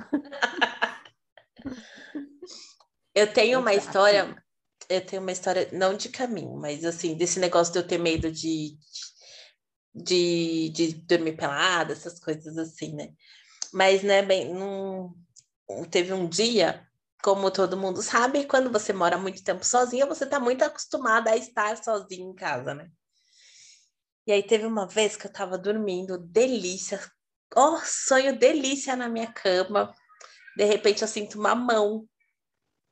eu 3.15 3.33
tenho 3.33 3.61
uma 3.61 3.75
história, 3.75 4.43
eu 4.91 5.07
tenho 5.07 5.23
uma 5.23 5.33
história, 5.33 5.69
não 5.73 5.97
de 5.97 6.09
caminho, 6.09 6.57
mas 6.57 6.85
assim, 6.85 7.15
desse 7.15 7.39
negócio 7.39 7.73
de 7.73 7.79
eu 7.79 7.87
ter 7.87 7.99
medo 7.99 8.31
de, 8.31 8.77
de, 9.95 10.69
de 10.71 10.95
dormir 10.95 11.37
pelada, 11.37 11.93
essas 11.93 12.19
coisas 12.19 12.59
assim, 12.59 12.95
né? 12.95 13.13
Mas, 13.73 14.03
né, 14.03 14.21
bem, 14.21 14.53
não... 14.53 15.15
teve 15.91 16.13
um 16.13 16.29
dia, 16.29 16.85
como 17.23 17.53
todo 17.53 17.77
mundo 17.77 18.03
sabe, 18.03 18.47
quando 18.47 18.71
você 18.71 18.93
mora 18.93 19.17
muito 19.17 19.45
tempo 19.45 19.65
sozinha, 19.65 20.07
você 20.07 20.27
tá 20.27 20.41
muito 20.41 20.65
acostumada 20.65 21.31
a 21.31 21.37
estar 21.37 21.83
sozinha 21.83 22.27
em 22.27 22.35
casa, 22.35 22.75
né? 22.75 22.91
E 24.27 24.33
aí 24.33 24.43
teve 24.43 24.67
uma 24.67 24.89
vez 24.89 25.17
que 25.17 25.27
eu 25.27 25.33
tava 25.33 25.57
dormindo, 25.57 26.19
delícia, 26.19 27.01
ó, 27.55 27.75
oh, 27.75 27.81
sonho 27.85 28.37
delícia 28.37 28.97
na 28.97 29.09
minha 29.09 29.33
cama. 29.33 29.95
De 30.57 30.65
repente 30.65 31.03
eu 31.03 31.09
sinto 31.09 31.39
uma 31.39 31.55
mão 31.55 32.09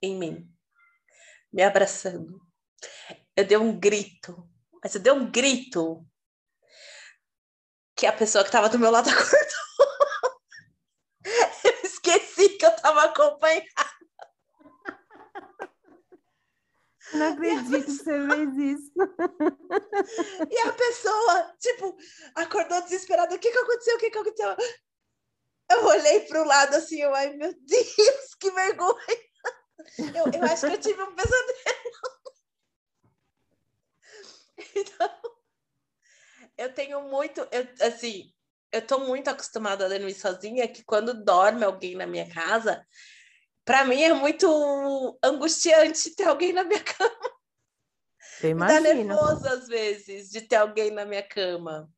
em 0.00 0.16
mim, 0.16 0.48
me 1.52 1.62
abraçando. 1.62 2.40
Eu 3.36 3.44
dei 3.46 3.56
um 3.56 3.78
grito, 3.78 4.48
mas 4.82 4.94
eu 4.94 5.00
dei 5.00 5.12
um 5.12 5.30
grito 5.30 6.06
que 7.96 8.06
a 8.06 8.12
pessoa 8.12 8.44
que 8.44 8.48
estava 8.48 8.68
do 8.68 8.78
meu 8.78 8.90
lado 8.90 9.08
acordou. 9.10 10.40
eu 11.64 11.80
esqueci 11.82 12.50
que 12.50 12.64
eu 12.64 12.70
estava 12.70 13.04
acompanhada. 13.04 13.66
Não 17.12 17.32
acredito 17.32 17.70
pessoa... 17.70 17.82
que 17.82 17.92
você 17.92 18.28
fez 18.28 18.56
isso. 18.56 18.92
E 20.50 20.58
a 20.58 20.72
pessoa, 20.72 21.56
tipo, 21.58 21.96
acordou 22.34 22.82
desesperada. 22.82 23.34
O 23.34 23.38
que, 23.38 23.50
que 23.50 23.58
aconteceu? 23.58 23.96
O 23.96 23.98
que, 23.98 24.10
que 24.10 24.18
aconteceu? 24.18 24.56
Eu 25.70 25.84
olhei 25.84 26.20
para 26.20 26.42
o 26.42 26.46
lado 26.46 26.74
assim, 26.74 27.00
eu, 27.00 27.14
ai 27.14 27.34
meu 27.34 27.52
Deus, 27.52 28.34
que 28.38 28.50
vergonha. 28.50 29.27
Eu, 30.14 30.32
eu 30.32 30.44
acho 30.44 30.66
que 30.66 30.72
eu 30.72 30.80
tive 30.80 31.02
um 31.02 31.14
pesadelo. 31.14 31.48
Então, 34.74 35.10
eu 36.56 36.72
tenho 36.74 37.02
muito, 37.02 37.40
eu, 37.52 37.68
assim, 37.80 38.32
eu 38.72 38.84
tô 38.84 38.98
muito 39.00 39.28
acostumada 39.28 39.86
a 39.86 39.88
dormir 39.88 40.14
sozinha, 40.14 40.68
que 40.68 40.84
quando 40.84 41.24
dorme 41.24 41.64
alguém 41.64 41.94
na 41.94 42.06
minha 42.06 42.28
casa, 42.28 42.84
para 43.64 43.84
mim 43.84 44.02
é 44.02 44.12
muito 44.12 45.18
angustiante 45.22 46.14
ter 46.14 46.24
alguém 46.24 46.52
na 46.52 46.64
minha 46.64 46.82
cama. 46.84 47.30
Eu 48.42 48.50
imagino. 48.50 48.82
Dá 48.82 48.94
nervoso 48.94 49.48
às 49.48 49.68
vezes 49.68 50.30
de 50.30 50.42
ter 50.42 50.56
alguém 50.56 50.90
na 50.90 51.04
minha 51.04 51.22
cama. 51.22 51.88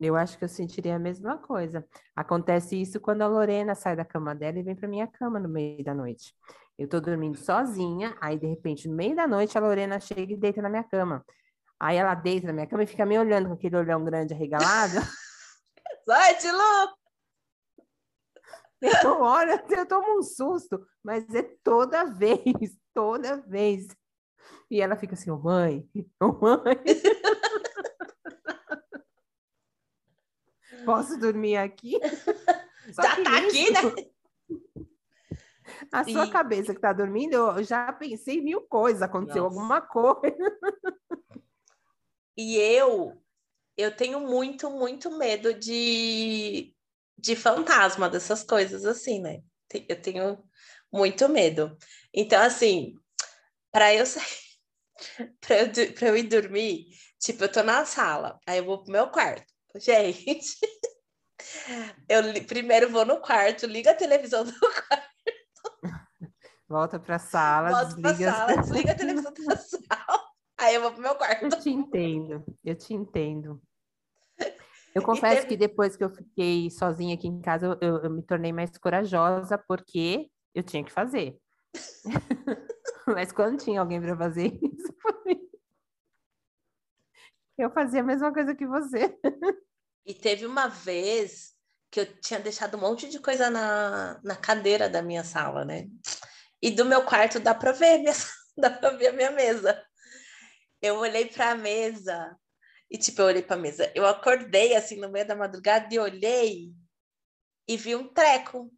Eu 0.00 0.14
acho 0.14 0.38
que 0.38 0.44
eu 0.44 0.48
sentiria 0.48 0.94
a 0.94 0.98
mesma 0.98 1.38
coisa. 1.38 1.84
Acontece 2.14 2.80
isso 2.80 3.00
quando 3.00 3.22
a 3.22 3.26
Lorena 3.26 3.74
sai 3.74 3.96
da 3.96 4.04
cama 4.04 4.34
dela 4.34 4.58
e 4.58 4.62
vem 4.62 4.76
para 4.76 4.88
minha 4.88 5.08
cama 5.08 5.40
no 5.40 5.48
meio 5.48 5.82
da 5.82 5.92
noite. 5.92 6.34
Eu 6.78 6.88
tô 6.88 7.00
dormindo 7.00 7.36
sozinha, 7.36 8.16
aí 8.20 8.38
de 8.38 8.46
repente 8.46 8.86
no 8.86 8.94
meio 8.94 9.16
da 9.16 9.26
noite 9.26 9.58
a 9.58 9.60
Lorena 9.60 9.98
chega 9.98 10.32
e 10.32 10.36
deita 10.36 10.62
na 10.62 10.68
minha 10.68 10.84
cama. 10.84 11.26
Aí 11.80 11.96
ela 11.96 12.14
deita 12.14 12.46
na 12.46 12.52
minha 12.52 12.68
cama 12.68 12.84
e 12.84 12.86
fica 12.86 13.04
me 13.04 13.18
olhando 13.18 13.48
com 13.48 13.54
aquele 13.54 13.76
olhão 13.76 14.04
grande 14.04 14.32
arregalado. 14.32 14.94
Sai 16.06 16.38
de 16.38 16.52
louco! 16.52 16.96
Eu 18.80 19.20
olho, 19.20 19.60
eu 19.70 19.86
tomo 19.86 20.20
um 20.20 20.22
susto, 20.22 20.86
mas 21.02 21.28
é 21.34 21.42
toda 21.64 22.04
vez, 22.04 22.44
toda 22.94 23.38
vez. 23.38 23.88
E 24.70 24.80
ela 24.80 24.96
fica 24.96 25.14
assim, 25.14 25.32
oh, 25.32 25.38
mãe, 25.38 25.84
oh, 26.20 26.32
mãe. 26.32 26.78
Posso 30.84 31.18
dormir 31.18 31.56
aqui? 31.56 31.98
Só 32.92 33.02
já 33.02 33.16
tá 33.22 33.42
isso, 33.42 33.48
aqui, 33.48 33.72
né? 33.72 33.80
A 35.92 36.04
Sim. 36.04 36.12
sua 36.12 36.26
cabeça 36.26 36.74
que 36.74 36.80
tá 36.80 36.92
dormindo, 36.92 37.34
eu 37.34 37.62
já 37.62 37.92
pensei 37.92 38.40
mil 38.40 38.62
coisas, 38.62 39.02
aconteceu 39.02 39.44
Nossa. 39.44 39.56
alguma 39.56 39.80
coisa. 39.80 40.58
E 42.36 42.56
eu, 42.56 43.20
eu 43.76 43.94
tenho 43.94 44.20
muito, 44.20 44.70
muito 44.70 45.10
medo 45.10 45.54
de 45.54 46.74
de 47.18 47.34
fantasma, 47.34 48.08
dessas 48.08 48.44
coisas 48.44 48.84
assim, 48.84 49.20
né? 49.20 49.42
Eu 49.88 50.00
tenho 50.00 50.38
muito 50.92 51.28
medo. 51.28 51.76
Então, 52.14 52.40
assim, 52.40 52.94
para 53.72 53.92
eu 53.94 54.06
sair, 54.06 54.24
para 55.40 55.62
eu, 55.62 56.08
eu 56.08 56.16
ir 56.16 56.22
dormir, 56.24 56.86
tipo, 57.18 57.44
eu 57.44 57.52
tô 57.52 57.62
na 57.62 57.84
sala, 57.84 58.38
aí 58.46 58.58
eu 58.58 58.64
vou 58.64 58.82
pro 58.82 58.92
meu 58.92 59.10
quarto. 59.10 59.52
Gente, 59.76 60.56
eu 62.08 62.44
primeiro 62.46 62.88
vou 62.90 63.04
no 63.04 63.20
quarto, 63.20 63.66
liga 63.66 63.90
a 63.90 63.96
televisão 63.96 64.44
do 64.44 64.52
quarto. 64.60 65.08
Volta 66.68 67.00
pra 67.00 67.18
sala, 67.18 67.70
Volta 67.70 67.86
desliga... 67.86 68.16
pra 68.18 68.32
sala, 68.32 68.56
desliga 68.62 68.92
a 68.92 68.94
televisão 68.94 69.32
da 69.32 69.56
sala. 69.56 70.28
Aí 70.58 70.74
eu 70.74 70.82
vou 70.82 70.92
pro 70.92 71.02
meu 71.02 71.14
quarto. 71.14 71.44
Eu 71.44 71.58
te 71.58 71.70
entendo, 71.70 72.44
eu 72.64 72.74
te 72.74 72.92
entendo. 72.92 73.62
Eu 74.94 75.00
confesso 75.02 75.42
teve... 75.42 75.48
que 75.48 75.56
depois 75.56 75.96
que 75.96 76.04
eu 76.04 76.10
fiquei 76.10 76.70
sozinha 76.70 77.14
aqui 77.14 77.26
em 77.26 77.40
casa, 77.40 77.78
eu, 77.80 77.98
eu 78.02 78.10
me 78.10 78.22
tornei 78.22 78.52
mais 78.52 78.76
corajosa 78.76 79.56
porque 79.56 80.30
eu 80.54 80.62
tinha 80.62 80.84
que 80.84 80.92
fazer. 80.92 81.38
Mas 83.06 83.32
quando 83.32 83.62
tinha 83.62 83.80
alguém 83.80 84.00
para 84.00 84.16
fazer 84.16 84.58
isso, 84.62 84.94
eu 87.56 87.70
fazia 87.70 88.00
a 88.00 88.04
mesma 88.04 88.32
coisa 88.32 88.54
que 88.54 88.66
você. 88.66 89.18
E 90.04 90.12
teve 90.12 90.44
uma 90.44 90.68
vez 90.68 91.54
que 91.90 92.00
eu 92.00 92.20
tinha 92.20 92.40
deixado 92.40 92.76
um 92.76 92.80
monte 92.80 93.08
de 93.08 93.18
coisa 93.18 93.48
na, 93.48 94.20
na 94.22 94.36
cadeira 94.36 94.88
da 94.88 95.02
minha 95.02 95.24
sala, 95.24 95.64
né? 95.64 95.88
E 96.60 96.70
do 96.70 96.84
meu 96.84 97.04
quarto 97.04 97.38
dá 97.38 97.54
para 97.54 97.72
ver, 97.72 97.98
minha, 97.98 98.12
dá 98.56 98.70
para 98.70 98.90
ver 98.90 99.08
a 99.08 99.12
minha 99.12 99.30
mesa. 99.30 99.84
Eu 100.80 100.96
olhei 100.98 101.26
para 101.26 101.50
a 101.50 101.54
mesa 101.54 102.36
e, 102.90 102.96
tipo, 102.96 103.20
eu 103.20 103.26
olhei 103.26 103.42
pra 103.42 103.56
mesa. 103.56 103.90
Eu 103.94 104.06
acordei, 104.06 104.74
assim, 104.74 104.96
no 104.96 105.08
meio 105.08 105.26
da 105.26 105.36
madrugada 105.36 105.92
e 105.92 105.98
olhei 105.98 106.72
e 107.66 107.76
vi 107.76 107.94
um 107.94 108.08
treco. 108.08 108.72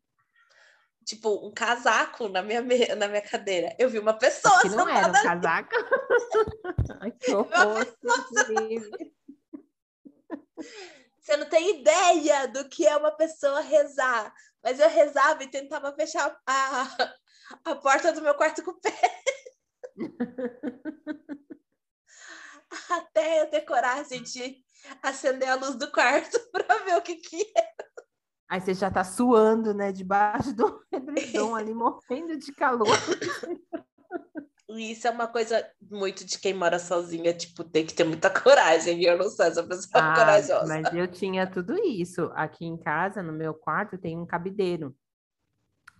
Tipo, 1.04 1.46
um 1.46 1.52
casaco 1.52 2.28
na 2.28 2.42
minha, 2.42 2.62
na 2.96 3.08
minha 3.08 3.22
cadeira. 3.22 3.74
Eu 3.78 3.88
vi 3.88 3.98
uma 3.98 4.16
pessoa. 4.16 4.60
Que 4.60 4.68
não 4.68 4.88
era 4.88 5.08
um 5.08 5.12
casaco. 5.12 5.70
Ai, 7.00 7.12
que 7.12 7.32
horror. 7.32 7.86
Você 11.18 11.36
não 11.36 11.46
tem 11.46 11.80
ideia 11.80 12.48
do 12.48 12.68
que 12.68 12.86
é 12.86 12.96
uma 12.96 13.12
pessoa 13.12 13.60
rezar. 13.60 14.32
Mas 14.62 14.78
eu 14.78 14.88
rezava 14.88 15.42
e 15.42 15.50
tentava 15.50 15.94
fechar 15.94 16.38
a, 16.46 17.14
a 17.64 17.74
porta 17.76 18.12
do 18.12 18.22
meu 18.22 18.34
quarto 18.34 18.62
com 18.62 18.70
o 18.72 18.80
pé. 18.80 19.22
até 22.90 23.42
eu 23.42 23.50
ter 23.50 23.62
coragem 23.62 24.22
de 24.22 24.58
acender 25.02 25.48
a 25.48 25.54
luz 25.54 25.74
do 25.76 25.90
quarto 25.90 26.38
para 26.52 26.84
ver 26.84 26.96
o 26.96 27.02
que 27.02 27.16
que 27.16 27.42
é. 27.56 27.70
Aí 28.48 28.60
você 28.60 28.74
já 28.74 28.90
tá 28.90 29.04
suando, 29.04 29.72
né, 29.72 29.92
debaixo 29.92 30.52
do 30.52 30.84
edredom 30.92 31.54
ali, 31.54 31.72
morrendo 31.72 32.36
de 32.36 32.52
calor. 32.52 32.88
Isso 34.68 35.06
é 35.06 35.10
uma 35.10 35.26
coisa 35.26 35.68
muito 35.80 36.24
de 36.24 36.38
quem 36.38 36.54
mora 36.54 36.78
sozinha, 36.78 37.34
tipo, 37.34 37.64
tem 37.64 37.84
que 37.84 37.92
ter 37.92 38.04
muita 38.04 38.30
coragem. 38.30 39.02
Eu 39.02 39.18
não 39.18 39.28
sou 39.28 39.44
essa 39.44 39.64
pessoa 39.64 40.12
ah, 40.12 40.14
corajosa. 40.14 40.66
Mas 40.66 40.94
eu 40.94 41.08
tinha 41.08 41.44
tudo 41.44 41.76
isso. 41.84 42.30
Aqui 42.34 42.64
em 42.64 42.76
casa, 42.76 43.20
no 43.20 43.32
meu 43.32 43.52
quarto, 43.52 43.98
tem 43.98 44.16
um 44.16 44.24
cabideiro. 44.24 44.94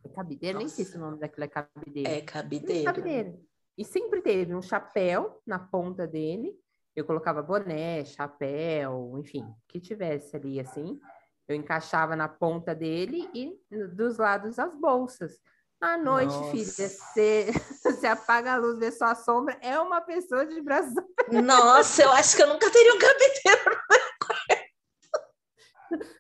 É 0.04 0.08
cabideiro? 0.08 0.60
Nossa. 0.60 0.66
Nem 0.66 0.68
sei 0.68 0.84
se 0.84 0.96
o 0.96 1.00
nome 1.00 1.18
daquilo 1.18 1.44
é 1.44 1.48
cabideiro. 1.48 2.10
É 2.10 2.20
cabideiro. 2.20 2.88
É 2.88 2.92
cabideiro. 2.92 3.40
E 3.76 3.84
sempre 3.84 4.20
teve 4.20 4.54
um 4.54 4.62
chapéu 4.62 5.40
na 5.46 5.58
ponta 5.58 6.06
dele. 6.06 6.54
Eu 6.94 7.04
colocava 7.04 7.42
boné, 7.42 8.04
chapéu, 8.04 9.14
enfim, 9.18 9.46
que 9.68 9.80
tivesse 9.80 10.36
ali 10.36 10.60
assim. 10.60 11.00
Eu 11.48 11.56
encaixava 11.56 12.14
na 12.14 12.28
ponta 12.28 12.74
dele 12.74 13.28
e 13.34 13.58
dos 13.94 14.18
lados 14.18 14.58
as 14.58 14.74
bolsas. 14.74 15.40
À 15.80 15.96
noite, 15.96 16.34
Nossa. 16.34 16.50
filha, 16.50 16.64
você, 16.66 17.46
você 17.82 18.06
apaga 18.06 18.52
a 18.52 18.56
luz, 18.58 18.78
vê 18.78 18.92
só 18.92 19.06
a 19.06 19.14
sombra, 19.14 19.56
é 19.62 19.80
uma 19.80 20.02
pessoa 20.02 20.44
de 20.44 20.60
braço. 20.60 20.94
Nossa, 21.32 22.02
eu 22.02 22.12
acho 22.12 22.36
que 22.36 22.42
eu 22.42 22.48
nunca 22.48 22.70
teria 22.70 22.94
um 22.94 22.98
cabideiro 22.98 23.80
quarto. 23.86 23.99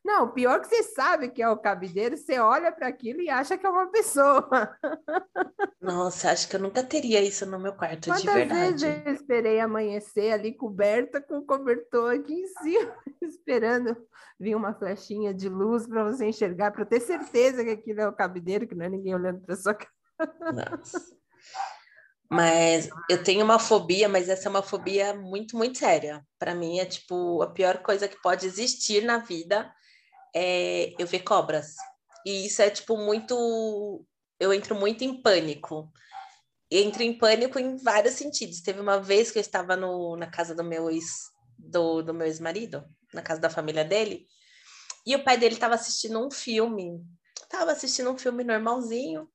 Não, 0.04 0.30
pior 0.32 0.60
que 0.60 0.68
você 0.68 0.82
sabe 0.82 1.30
que 1.30 1.42
é 1.42 1.48
o 1.48 1.56
cabideiro, 1.56 2.16
você 2.16 2.38
olha 2.38 2.72
para 2.72 2.88
aquilo 2.88 3.20
e 3.20 3.28
acha 3.28 3.56
que 3.56 3.66
é 3.66 3.68
uma 3.68 3.90
pessoa. 3.90 4.76
Nossa, 5.80 6.30
acho 6.30 6.48
que 6.48 6.56
eu 6.56 6.60
nunca 6.60 6.82
teria 6.82 7.22
isso 7.22 7.46
no 7.46 7.58
meu 7.58 7.72
quarto, 7.72 8.08
Quantas 8.08 8.22
de 8.22 8.28
verdade. 8.28 8.86
Vezes 8.86 9.06
eu 9.06 9.12
esperei 9.12 9.60
amanhecer 9.60 10.32
ali 10.32 10.52
coberta 10.52 11.20
com 11.20 11.38
o 11.38 11.46
cobertor 11.46 12.14
aqui 12.14 12.34
em 12.34 12.46
cima, 12.46 12.96
esperando 13.22 13.96
vir 14.38 14.54
uma 14.54 14.74
flechinha 14.74 15.32
de 15.34 15.48
luz 15.48 15.86
para 15.86 16.04
você 16.04 16.26
enxergar, 16.26 16.70
para 16.70 16.84
ter 16.84 17.00
certeza 17.00 17.64
que 17.64 17.70
aquilo 17.70 18.00
é 18.00 18.08
o 18.08 18.12
cabideiro, 18.12 18.66
que 18.66 18.74
não 18.74 18.86
é 18.86 18.88
ninguém 18.88 19.14
olhando 19.14 19.40
para 19.40 19.56
sua 19.56 19.74
cara. 19.74 19.90
Nossa. 20.52 21.19
Mas 22.30 22.88
eu 23.08 23.24
tenho 23.24 23.44
uma 23.44 23.58
fobia, 23.58 24.08
mas 24.08 24.28
essa 24.28 24.48
é 24.48 24.50
uma 24.50 24.62
fobia 24.62 25.14
muito, 25.14 25.56
muito 25.56 25.78
séria. 25.78 26.24
Para 26.38 26.54
mim 26.54 26.78
é 26.78 26.86
tipo 26.86 27.42
a 27.42 27.50
pior 27.50 27.78
coisa 27.78 28.06
que 28.06 28.20
pode 28.22 28.46
existir 28.46 29.02
na 29.02 29.18
vida 29.18 29.72
é 30.34 30.94
eu 30.98 31.06
ver 31.08 31.20
cobras. 31.20 31.74
E 32.24 32.46
isso 32.46 32.62
é 32.62 32.70
tipo 32.70 32.96
muito 32.96 34.06
eu 34.38 34.54
entro 34.54 34.74
muito 34.76 35.02
em 35.02 35.20
pânico. 35.20 35.92
Entro 36.70 37.02
em 37.02 37.18
pânico 37.18 37.58
em 37.58 37.76
vários 37.76 38.14
sentidos. 38.14 38.60
Teve 38.60 38.80
uma 38.80 39.00
vez 39.00 39.30
que 39.30 39.38
eu 39.38 39.42
estava 39.42 39.76
no, 39.76 40.16
na 40.16 40.28
casa 40.28 40.54
do 40.54 40.62
meu 40.62 40.88
ex 40.88 41.30
do, 41.58 42.00
do 42.00 42.14
meu 42.14 42.26
ex-marido, 42.26 42.84
na 43.12 43.22
casa 43.22 43.40
da 43.40 43.50
família 43.50 43.84
dele, 43.84 44.26
E 45.06 45.14
o 45.16 45.24
pai 45.24 45.36
dele 45.36 45.54
estava 45.54 45.74
assistindo 45.74 46.24
um 46.24 46.30
filme. 46.30 47.02
Tava 47.48 47.72
assistindo 47.72 48.10
um 48.10 48.16
filme 48.16 48.44
normalzinho. 48.44 49.28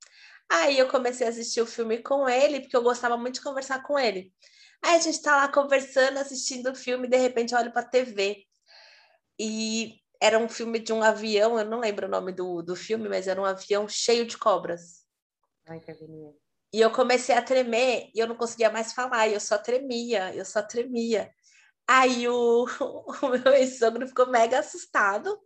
Aí 0.50 0.78
eu 0.78 0.88
comecei 0.88 1.25
a 1.25 1.30
assistir 1.30 1.62
o 1.62 1.66
filme 1.66 2.02
com 2.02 2.30
ele, 2.30 2.62
porque 2.62 2.75
eu 2.75 2.84
gostava 2.84 3.18
muito 3.18 3.36
de 3.36 3.42
conversar 3.42 3.84
com 3.84 3.98
ele. 3.98 4.32
Aí 4.82 4.96
a 4.96 5.00
gente 5.00 5.22
tá 5.22 5.36
lá 5.36 5.48
conversando, 5.48 6.18
assistindo 6.18 6.72
o 6.72 6.75
filme, 6.75 7.08
e 7.08 7.10
de 7.10 7.18
repente 7.18 7.54
eu 7.54 7.60
olho 7.60 7.72
pra 7.72 7.84
TV. 7.84 8.46
E 9.40 9.96
era 10.22 10.40
um 10.40 10.48
filme 10.48 10.80
de 10.80 10.94
um 10.94 11.04
avião, 11.04 11.58
eu 11.60 11.66
não 11.66 11.80
lembro 11.80 12.08
o 12.08 12.10
nome 12.10 12.32
do, 12.32 12.62
do 12.62 12.75
filme, 12.75 13.10
mas 13.10 13.28
era 13.28 13.42
um 13.42 13.46
avião 13.46 13.88
cheio 13.88 14.25
de 14.25 14.38
cobras. 14.38 15.06
Ai, 15.68 15.80
que 15.80 15.92
agonia. 15.92 16.34
E 16.72 16.82
eu 16.82 16.92
comecei 16.92 17.36
a 17.36 17.42
tremer 17.42 18.10
e 18.14 18.20
eu 18.20 18.28
não 18.28 18.36
conseguia 18.36 18.70
mais 18.70 18.94
falar, 18.94 19.30
eu 19.30 19.40
só 19.40 19.58
tremia, 19.58 20.36
eu 20.36 20.46
só 20.46 20.62
tremia. 20.62 21.32
Aí 21.88 22.28
o, 22.28 22.66
o 23.22 23.30
meu 23.30 23.54
ex-sogro 23.54 24.08
ficou 24.08 24.28
mega 24.28 24.60
assustado 24.60 25.40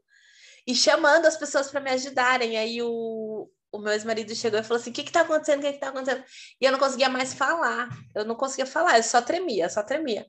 e 0.65 0.75
chamando 0.75 1.25
as 1.25 1.37
pessoas 1.37 1.69
para 1.69 1.79
me 1.79 1.91
ajudarem. 1.91 2.57
Aí 2.57 2.81
o, 2.81 3.49
o 3.71 3.79
meu 3.79 3.93
ex-marido 3.93 4.33
chegou 4.35 4.59
e 4.59 4.63
falou 4.63 4.79
assim: 4.79 4.91
O 4.91 4.93
que 4.93 5.03
que 5.03 5.11
tá 5.11 5.21
acontecendo? 5.21 5.59
O 5.59 5.63
que 5.63 5.73
que 5.73 5.79
tá 5.79 5.89
acontecendo? 5.89 6.23
E 6.59 6.65
eu 6.65 6.71
não 6.71 6.79
conseguia 6.79 7.09
mais 7.09 7.33
falar, 7.33 7.89
eu 8.15 8.25
não 8.25 8.35
conseguia 8.35 8.65
falar, 8.65 8.97
eu 8.97 9.03
só 9.03 9.21
tremia, 9.21 9.69
só 9.69 9.83
tremia. 9.83 10.25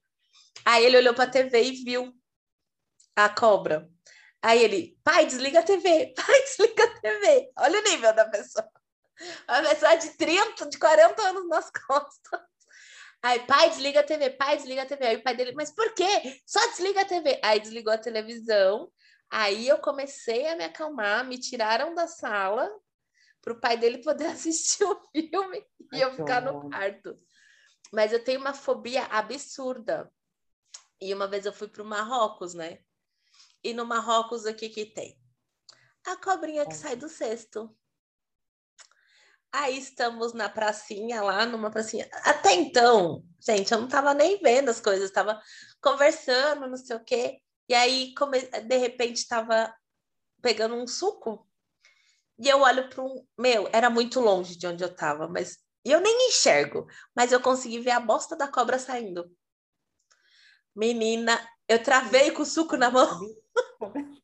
Aí 0.64 0.84
ele 0.84 0.98
olhou 0.98 1.14
para 1.14 1.24
a 1.24 1.30
TV 1.30 1.62
e 1.62 1.84
viu 1.84 2.12
a 3.16 3.28
cobra. 3.28 3.88
Aí 4.42 4.62
ele, 4.62 4.98
pai, 5.04 5.26
desliga 5.26 5.60
a 5.60 5.62
TV, 5.62 6.12
pai, 6.16 6.42
desliga 6.42 6.84
a 6.84 7.00
TV. 7.00 7.50
Olha 7.58 7.80
o 7.80 7.82
nível 7.82 8.14
da 8.14 8.28
pessoa. 8.28 8.68
Uma 9.48 9.68
pessoa 9.68 9.96
de 9.96 10.16
30, 10.16 10.66
de 10.68 10.78
40 10.78 11.22
anos 11.22 11.48
nas 11.48 11.70
costas. 11.86 12.40
Aí, 13.22 13.40
pai, 13.40 13.68
desliga 13.68 14.00
a 14.00 14.04
TV, 14.04 14.30
pai, 14.30 14.56
desliga 14.56 14.82
a 14.82 14.86
TV. 14.86 15.06
Aí 15.06 15.16
o 15.16 15.22
pai 15.22 15.36
dele, 15.36 15.52
mas 15.52 15.70
por 15.70 15.92
quê? 15.92 16.40
Só 16.46 16.60
desliga 16.68 17.02
a 17.02 17.04
TV. 17.04 17.38
Aí 17.42 17.60
desligou 17.60 17.92
a 17.92 17.98
televisão. 17.98 18.90
Aí 19.30 19.68
eu 19.68 19.78
comecei 19.78 20.48
a 20.48 20.56
me 20.56 20.64
acalmar, 20.64 21.24
me 21.26 21.38
tiraram 21.38 21.94
da 21.94 22.08
sala 22.08 22.68
para 23.42 23.52
o 23.52 23.60
pai 23.60 23.76
dele 23.76 23.98
poder 23.98 24.26
assistir 24.32 24.84
o 24.84 25.00
filme 25.12 25.66
e 25.92 26.00
eu 26.00 26.14
ficar 26.14 26.40
no 26.40 26.68
quarto. 26.68 27.18
Mas 27.92 28.12
eu 28.12 28.22
tenho 28.22 28.40
uma 28.40 28.54
fobia 28.54 29.04
absurda. 29.06 30.10
E 31.00 31.12
uma 31.14 31.26
vez 31.26 31.46
eu 31.46 31.52
fui 31.52 31.66
para 31.66 31.82
o 31.82 31.86
Marrocos, 31.86 32.54
né? 32.54 32.78
E 33.64 33.74
no 33.74 33.86
Marrocos, 33.86 34.44
o 34.44 34.54
que 34.54 34.68
que 34.68 34.86
tem? 34.86 35.18
A 36.06 36.16
cobrinha 36.16 36.66
que 36.66 36.74
sai 36.74 36.96
do 36.96 37.08
cesto. 37.08 37.74
Aí 39.52 39.76
estamos 39.78 40.32
na 40.32 40.48
pracinha 40.48 41.20
lá, 41.22 41.44
numa 41.44 41.70
pracinha. 41.70 42.08
Até 42.24 42.54
então, 42.54 43.24
gente, 43.40 43.72
eu 43.72 43.80
não 43.80 43.88
tava 43.88 44.14
nem 44.14 44.40
vendo 44.40 44.68
as 44.68 44.80
coisas, 44.80 45.10
tava 45.10 45.40
conversando, 45.82 46.68
não 46.68 46.76
sei 46.76 46.96
o 46.96 47.04
quê. 47.04 47.42
E 47.68 47.74
aí, 47.74 48.14
de 48.66 48.76
repente, 48.76 49.26
tava 49.26 49.74
pegando 50.40 50.76
um 50.76 50.86
suco. 50.86 51.49
E 52.40 52.48
eu 52.48 52.62
olho 52.62 52.88
para 52.88 53.04
um. 53.04 53.26
Meu, 53.38 53.68
era 53.70 53.90
muito 53.90 54.18
longe 54.18 54.56
de 54.56 54.66
onde 54.66 54.82
eu 54.82 54.94
tava, 54.94 55.28
mas 55.28 55.58
eu 55.84 56.00
nem 56.00 56.28
enxergo. 56.28 56.86
Mas 57.14 57.32
eu 57.32 57.40
consegui 57.40 57.80
ver 57.80 57.90
a 57.90 58.00
bosta 58.00 58.34
da 58.34 58.48
cobra 58.48 58.78
saindo. 58.78 59.30
Menina, 60.74 61.38
eu 61.68 61.82
travei 61.82 62.30
com 62.30 62.42
o 62.42 62.46
suco 62.46 62.78
na 62.78 62.90
mão. 62.90 63.20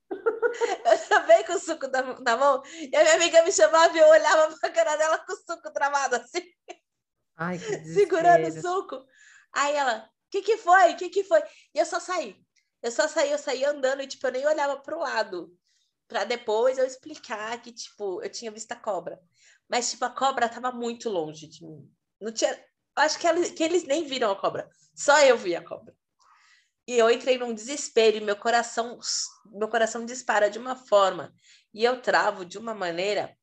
eu 0.86 0.98
travei 1.08 1.44
com 1.44 1.52
o 1.52 1.58
suco 1.58 1.88
na, 1.88 2.18
na, 2.20 2.36
mão. 2.38 2.62
E 2.64 2.96
a 2.96 3.02
minha 3.02 3.14
amiga 3.16 3.42
me 3.44 3.52
chamava 3.52 3.94
e 3.94 4.00
eu 4.00 4.08
olhava 4.08 4.56
pra 4.58 4.70
cara 4.70 4.96
dela 4.96 5.18
com 5.18 5.34
o 5.34 5.36
suco 5.36 5.70
travado 5.70 6.16
assim. 6.16 6.42
Ai, 7.36 7.58
segurando 7.92 8.48
o 8.48 8.60
suco. 8.62 9.04
Aí 9.52 9.76
ela, 9.76 10.06
o 10.06 10.30
que 10.30 10.40
que 10.40 10.56
foi? 10.56 10.92
O 10.92 10.96
que 10.96 11.10
que 11.10 11.22
foi? 11.22 11.42
E 11.74 11.78
eu 11.78 11.84
só 11.84 12.00
saí. 12.00 12.34
Eu 12.82 12.90
só 12.90 13.06
saí, 13.08 13.30
eu 13.30 13.38
saí 13.38 13.62
andando 13.62 14.00
e, 14.00 14.06
tipo, 14.06 14.26
eu 14.26 14.32
nem 14.32 14.46
olhava 14.46 14.80
pro 14.80 15.00
lado. 15.00 15.52
Pra 16.08 16.24
depois 16.24 16.78
eu 16.78 16.86
explicar 16.86 17.60
que, 17.60 17.72
tipo, 17.72 18.22
eu 18.22 18.30
tinha 18.30 18.50
visto 18.50 18.72
a 18.72 18.76
cobra. 18.76 19.20
Mas, 19.68 19.90
tipo, 19.90 20.04
a 20.04 20.10
cobra 20.10 20.48
tava 20.48 20.70
muito 20.70 21.08
longe 21.08 21.46
de 21.48 21.64
mim. 21.64 21.90
Não 22.20 22.32
tinha... 22.32 22.56
Acho 22.94 23.18
que, 23.18 23.26
ela, 23.26 23.44
que 23.50 23.62
eles 23.62 23.84
nem 23.84 24.04
viram 24.04 24.30
a 24.30 24.36
cobra. 24.36 24.68
Só 24.94 25.18
eu 25.20 25.36
vi 25.36 25.54
a 25.54 25.62
cobra. 25.62 25.94
E 26.86 26.96
eu 26.96 27.10
entrei 27.10 27.36
num 27.36 27.52
desespero 27.52 28.16
e 28.16 28.20
meu 28.20 28.36
coração, 28.36 28.98
meu 29.46 29.68
coração 29.68 30.06
dispara 30.06 30.48
de 30.48 30.58
uma 30.58 30.76
forma 30.76 31.34
e 31.74 31.84
eu 31.84 32.00
travo 32.00 32.44
de 32.44 32.56
uma 32.58 32.74
maneira, 32.74 33.36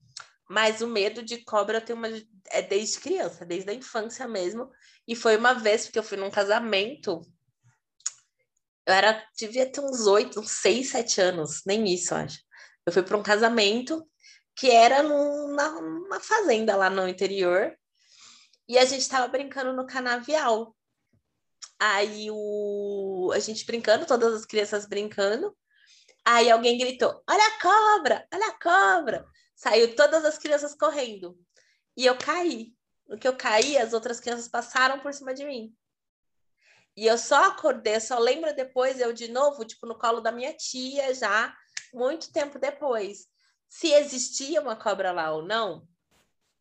mas 0.49 0.81
o 0.81 0.87
medo 0.87 1.21
de 1.21 1.37
cobra 1.43 1.77
eu 1.77 1.81
tenho 1.85 1.99
uma 1.99 2.07
é 2.47 2.61
desde 2.61 2.99
criança, 2.99 3.45
desde 3.45 3.69
a 3.69 3.73
infância 3.73 4.27
mesmo. 4.27 4.71
E 5.07 5.15
foi 5.15 5.35
uma 5.35 5.53
vez 5.53 5.87
que 5.89 5.99
eu 5.99 6.03
fui 6.03 6.17
num 6.17 6.31
casamento. 6.31 7.21
Eu 8.85 8.93
era 8.93 9.23
devia 9.37 9.71
ter 9.71 9.81
uns 9.81 10.07
oito, 10.07 10.39
uns 10.39 10.51
seis, 10.51 10.89
sete 10.89 11.19
anos, 11.19 11.61
nem 11.65 11.85
isso, 11.93 12.15
acho. 12.15 12.39
Eu 12.85 12.91
fui 12.91 13.03
para 13.03 13.17
um 13.17 13.23
casamento 13.23 14.07
que 14.55 14.69
era 14.69 15.01
numa, 15.01 15.81
numa 15.81 16.19
fazenda 16.19 16.75
lá 16.75 16.89
no 16.89 17.07
interior. 17.07 17.75
E 18.67 18.77
a 18.77 18.85
gente 18.85 19.01
estava 19.01 19.27
brincando 19.27 19.73
no 19.73 19.85
canavial. 19.85 20.75
Aí 21.79 22.29
o... 22.31 23.31
a 23.33 23.39
gente 23.39 23.65
brincando, 23.65 24.05
todas 24.05 24.33
as 24.33 24.45
crianças 24.45 24.85
brincando. 24.85 25.55
Aí 26.25 26.49
alguém 26.49 26.77
gritou: 26.77 27.21
Olha 27.29 27.45
a 27.45 27.61
cobra, 27.61 28.27
olha 28.33 28.47
a 28.47 28.59
cobra. 28.59 29.25
Saiu 29.55 29.95
todas 29.95 30.23
as 30.25 30.37
crianças 30.37 30.75
correndo. 30.75 31.37
E 31.95 32.05
eu 32.05 32.17
caí. 32.17 32.73
No 33.07 33.17
que 33.17 33.27
eu 33.27 33.35
caí, 33.35 33.77
as 33.77 33.93
outras 33.93 34.19
crianças 34.19 34.47
passaram 34.47 34.99
por 34.99 35.13
cima 35.13 35.33
de 35.33 35.45
mim. 35.45 35.75
E 36.95 37.05
eu 37.05 37.17
só 37.17 37.45
acordei, 37.45 37.99
só 37.99 38.19
lembro 38.19 38.55
depois, 38.55 38.99
eu 38.99 39.11
de 39.11 39.27
novo, 39.29 39.65
tipo, 39.65 39.85
no 39.85 39.97
colo 39.97 40.21
da 40.21 40.31
minha 40.31 40.53
tia, 40.53 41.13
já, 41.13 41.53
muito 41.93 42.31
tempo 42.31 42.59
depois. 42.59 43.27
Se 43.69 43.91
existia 43.93 44.61
uma 44.61 44.75
cobra 44.75 45.11
lá 45.11 45.31
ou 45.31 45.41
não, 45.41 45.87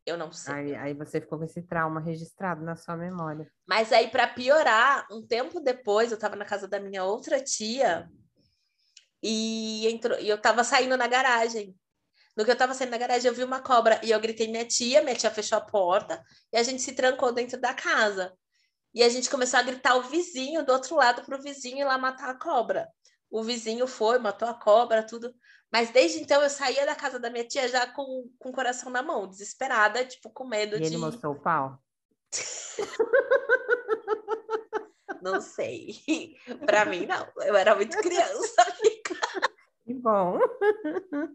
eu 0.04 0.16
não 0.16 0.32
sei. 0.32 0.54
Aí, 0.54 0.74
aí 0.74 0.94
você 0.94 1.20
ficou 1.20 1.38
com 1.38 1.44
esse 1.44 1.62
trauma 1.62 2.00
registrado 2.00 2.64
na 2.64 2.74
sua 2.74 2.96
memória. 2.96 3.50
Mas 3.66 3.92
aí, 3.92 4.08
para 4.08 4.26
piorar, 4.26 5.06
um 5.10 5.24
tempo 5.24 5.60
depois, 5.60 6.10
eu 6.10 6.16
estava 6.16 6.36
na 6.36 6.44
casa 6.44 6.66
da 6.66 6.80
minha 6.80 7.04
outra 7.04 7.42
tia 7.42 8.08
e, 9.22 9.86
entrou, 9.88 10.18
e 10.18 10.28
eu 10.28 10.36
estava 10.36 10.64
saindo 10.64 10.96
na 10.96 11.06
garagem. 11.06 11.76
No 12.36 12.44
que 12.44 12.50
eu 12.50 12.54
estava 12.54 12.74
saindo 12.74 12.90
na 12.90 12.98
garagem, 12.98 13.28
eu 13.28 13.34
vi 13.34 13.44
uma 13.44 13.60
cobra 13.60 14.00
e 14.02 14.10
eu 14.10 14.18
gritei 14.18 14.48
minha 14.48 14.64
tia, 14.64 15.02
minha 15.02 15.14
tia 15.14 15.30
fechou 15.30 15.58
a 15.58 15.60
porta 15.60 16.22
e 16.52 16.56
a 16.56 16.62
gente 16.62 16.82
se 16.82 16.92
trancou 16.92 17.32
dentro 17.32 17.60
da 17.60 17.74
casa. 17.74 18.32
E 18.94 19.02
a 19.02 19.08
gente 19.08 19.30
começou 19.30 19.60
a 19.60 19.62
gritar 19.62 19.94
o 19.96 20.02
vizinho 20.02 20.64
do 20.64 20.72
outro 20.72 20.96
lado 20.96 21.22
para 21.24 21.38
o 21.38 21.42
vizinho 21.42 21.78
ir 21.78 21.84
lá 21.84 21.96
matar 21.96 22.30
a 22.30 22.38
cobra. 22.38 22.88
O 23.32 23.42
vizinho 23.42 23.86
foi, 23.86 24.18
matou 24.18 24.46
a 24.46 24.52
cobra, 24.52 25.02
tudo. 25.02 25.34
Mas 25.72 25.88
desde 25.88 26.20
então 26.20 26.42
eu 26.42 26.50
saía 26.50 26.84
da 26.84 26.94
casa 26.94 27.18
da 27.18 27.30
minha 27.30 27.48
tia 27.48 27.66
já 27.66 27.86
com, 27.86 28.30
com 28.38 28.50
o 28.50 28.52
coração 28.52 28.92
na 28.92 29.02
mão, 29.02 29.26
desesperada, 29.26 30.04
tipo, 30.04 30.28
com 30.28 30.46
medo 30.46 30.76
e 30.76 30.80
de. 30.80 30.88
Ele 30.88 30.98
mostrou 30.98 31.32
o 31.32 31.40
pau? 31.40 31.82
não 35.22 35.40
sei. 35.40 35.96
Para 36.66 36.84
mim, 36.84 37.06
não. 37.06 37.26
Eu 37.38 37.56
era 37.56 37.74
muito 37.74 37.96
criança, 37.96 38.62
amiga. 38.62 39.18
Que 39.86 39.94
bom. 39.94 40.38
Eu 41.08 41.30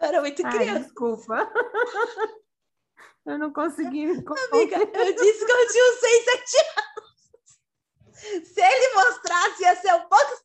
era 0.00 0.20
muito 0.20 0.42
criança. 0.42 0.72
Ai, 0.72 0.80
desculpa. 0.80 1.52
Eu 3.24 3.38
não 3.38 3.52
consegui 3.52 4.06
me 4.06 4.14
Amiga, 4.14 4.76
eu 4.76 5.14
disse 5.14 5.46
que 5.46 5.52
eu 5.52 5.68
tinha 5.68 5.84
uns 5.84 6.00
6, 6.00 6.24
7 6.24 6.56
anos. 6.76 7.22
Se 8.48 8.60
ele 8.60 8.94
mostrasse, 8.94 9.62
ia 9.62 9.76
ser 9.76 9.94
um 9.94 10.08
pouco. 10.08 10.42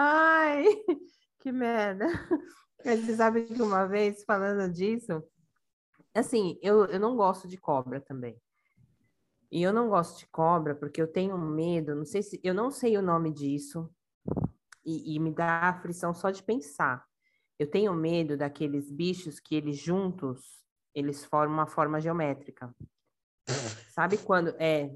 Ai, 0.00 0.64
que 1.48 1.52
merda. 1.52 2.06
Você 2.84 3.16
sabe 3.16 3.44
que 3.44 3.62
uma 3.62 3.86
vez, 3.86 4.22
falando 4.24 4.70
disso, 4.70 5.22
assim, 6.14 6.58
eu, 6.62 6.84
eu 6.84 7.00
não 7.00 7.16
gosto 7.16 7.48
de 7.48 7.56
cobra 7.56 8.00
também. 8.00 8.40
E 9.50 9.62
eu 9.62 9.72
não 9.72 9.88
gosto 9.88 10.18
de 10.18 10.26
cobra 10.26 10.74
porque 10.74 11.00
eu 11.00 11.10
tenho 11.10 11.38
medo, 11.38 11.94
não 11.94 12.04
sei 12.04 12.22
se 12.22 12.38
eu 12.44 12.52
não 12.52 12.70
sei 12.70 12.98
o 12.98 13.02
nome 13.02 13.32
disso, 13.32 13.90
e, 14.84 15.14
e 15.14 15.18
me 15.18 15.32
dá 15.32 15.70
aflição 15.70 16.12
só 16.12 16.30
de 16.30 16.42
pensar. 16.42 17.04
Eu 17.58 17.68
tenho 17.68 17.94
medo 17.94 18.36
daqueles 18.36 18.90
bichos 18.90 19.40
que 19.40 19.54
eles 19.54 19.78
juntos, 19.78 20.62
eles 20.94 21.24
formam 21.24 21.56
uma 21.56 21.66
forma 21.66 21.98
geométrica. 21.98 22.74
Sabe 23.94 24.18
quando 24.18 24.50
é? 24.58 24.94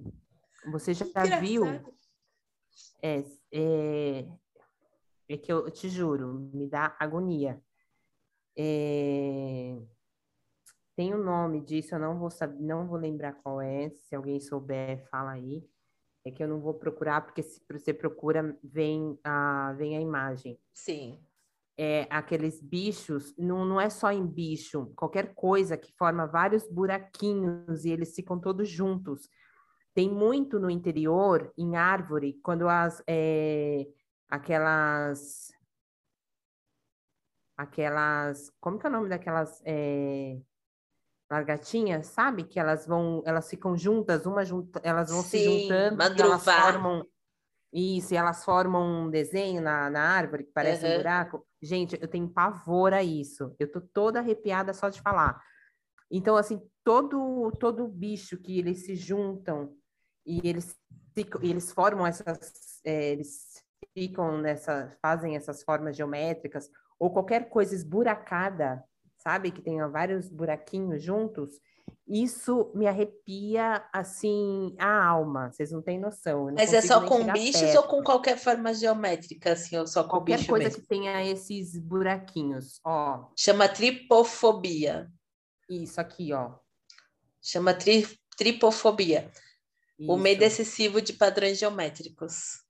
Você 0.71 0.93
já 0.93 1.07
viu? 1.41 1.65
É, 3.03 3.25
é, 3.53 4.29
é 5.35 5.38
que 5.38 5.53
eu 5.53 5.71
te 5.71 5.88
juro, 5.88 6.51
me 6.53 6.68
dá 6.68 6.97
agonia. 6.99 7.62
É... 8.57 9.79
Tem 10.95 11.14
o 11.14 11.18
um 11.18 11.25
nome 11.25 11.61
disso, 11.61 11.95
eu 11.95 11.99
não 11.99 12.18
vou 12.18 12.31
saber, 12.31 12.61
não 12.61 12.87
vou 12.87 12.99
lembrar 12.99 13.33
qual 13.35 13.61
é. 13.61 13.90
Se 13.90 14.14
alguém 14.14 14.38
souber, 14.40 15.09
fala 15.09 15.33
aí. 15.33 15.64
É 16.25 16.31
que 16.31 16.42
eu 16.42 16.49
não 16.49 16.61
vou 16.61 16.75
procurar, 16.75 17.23
porque 17.23 17.42
se 17.42 17.61
você 17.71 17.92
procura, 17.92 18.57
vem 18.62 19.18
a, 19.25 19.75
vem 19.77 19.97
a 19.97 20.01
imagem. 20.01 20.59
Sim. 20.73 21.18
É, 21.77 22.07
aqueles 22.11 22.61
bichos, 22.61 23.35
não, 23.37 23.64
não 23.64 23.81
é 23.81 23.88
só 23.88 24.12
em 24.12 24.25
bicho, 24.25 24.92
qualquer 24.95 25.35
coisa 25.35 25.77
que 25.77 25.92
forma 25.97 26.27
vários 26.27 26.68
buraquinhos 26.68 27.85
e 27.85 27.90
eles 27.90 28.14
ficam 28.14 28.38
todos 28.38 28.68
juntos. 28.68 29.29
Tem 29.95 30.09
muito 30.09 30.61
no 30.61 30.71
interior, 30.71 31.53
em 31.57 31.77
árvore, 31.77 32.38
quando 32.42 32.68
as. 32.68 33.03
É, 33.07 33.87
aquelas 34.33 35.53
aquelas. 37.55 38.51
Como 38.59 38.79
que 38.79 38.87
é 38.87 38.88
o 38.88 38.92
nome 38.92 39.11
daquelas 39.11 39.62
é, 39.64 40.40
largatinhas, 41.31 42.07
sabe? 42.07 42.45
Que 42.45 42.59
elas 42.59 42.87
vão, 42.87 43.23
elas 43.27 43.49
ficam 43.49 43.77
juntas, 43.77 44.25
uma 44.25 44.45
junta, 44.45 44.81
elas 44.83 45.11
vão 45.11 45.23
Sim, 45.23 45.29
se 45.29 45.45
juntando 45.45 46.03
e 46.03 46.23
elas 46.23 46.45
formam. 46.45 47.07
Isso, 47.75 48.12
e 48.12 48.16
elas 48.16 48.45
formam 48.45 49.05
um 49.05 49.11
desenho 49.11 49.62
na, 49.62 49.88
na 49.88 50.03
árvore 50.03 50.45
que 50.45 50.53
parece 50.53 50.85
uhum. 50.85 50.92
um 50.92 50.97
buraco. 50.97 51.47
Gente, 51.61 51.99
eu 52.01 52.09
tenho 52.09 52.29
pavor 52.29 52.92
a 52.92 53.03
isso. 53.03 53.55
Eu 53.59 53.71
tô 53.71 53.81
toda 53.81 54.18
arrepiada 54.18 54.75
só 54.75 54.88
de 54.88 55.01
falar. 55.01 55.40
Então, 56.11 56.37
assim, 56.37 56.61
todo 56.85 57.51
todo 57.59 57.88
bicho 57.88 58.37
que 58.37 58.59
eles 58.59 58.85
se 58.85 58.95
juntam 58.95 59.75
e 60.27 60.40
eles 60.47 60.79
eles 61.42 61.73
formam 61.73 62.07
essas, 62.07 62.81
é, 62.85 63.12
eles 63.12 63.62
ficam 63.95 64.38
nessa, 64.38 64.97
fazem 65.01 65.37
essas 65.37 65.62
formas 65.62 65.97
geométricas 65.97 66.71
ou 66.99 67.11
qualquer 67.11 67.49
coisa 67.49 67.75
esburacada, 67.75 68.85
sabe, 69.16 69.51
que 69.51 69.62
tenha 69.62 69.88
vários 69.88 70.29
buraquinhos 70.29 71.03
juntos, 71.03 71.61
isso 72.07 72.71
me 72.75 72.87
arrepia 72.87 73.85
assim 73.92 74.75
a 74.79 75.05
alma. 75.05 75.51
Vocês 75.51 75.71
não 75.73 75.83
têm 75.83 75.99
noção. 75.99 76.47
Não 76.47 76.55
Mas 76.55 76.73
é 76.73 76.81
só 76.81 77.07
com 77.07 77.25
bichos 77.33 77.61
perto. 77.61 77.77
ou 77.77 77.83
com 77.85 78.03
qualquer 78.03 78.37
forma 78.37 78.75
geométrica, 78.75 79.53
assim, 79.53 79.77
ou 79.77 79.87
só 79.87 80.03
com 80.05 80.11
qualquer 80.11 80.38
bicho 80.38 80.49
coisa 80.49 80.64
mesmo? 80.64 80.83
que 80.83 80.88
tenha 80.88 81.25
esses 81.25 81.79
buraquinhos, 81.79 82.81
ó. 82.85 83.29
Chama 83.37 83.68
tripofobia. 83.68 85.11
Isso 85.68 86.01
aqui, 86.01 86.33
ó. 86.33 86.55
Chama 87.40 87.75
tri, 87.75 88.07
tripofobia. 88.37 89.31
Isso. 89.99 90.12
O 90.12 90.16
medo 90.16 90.42
excessivo 90.42 91.01
de 91.01 91.12
padrões 91.12 91.59
geométricos. 91.59 92.62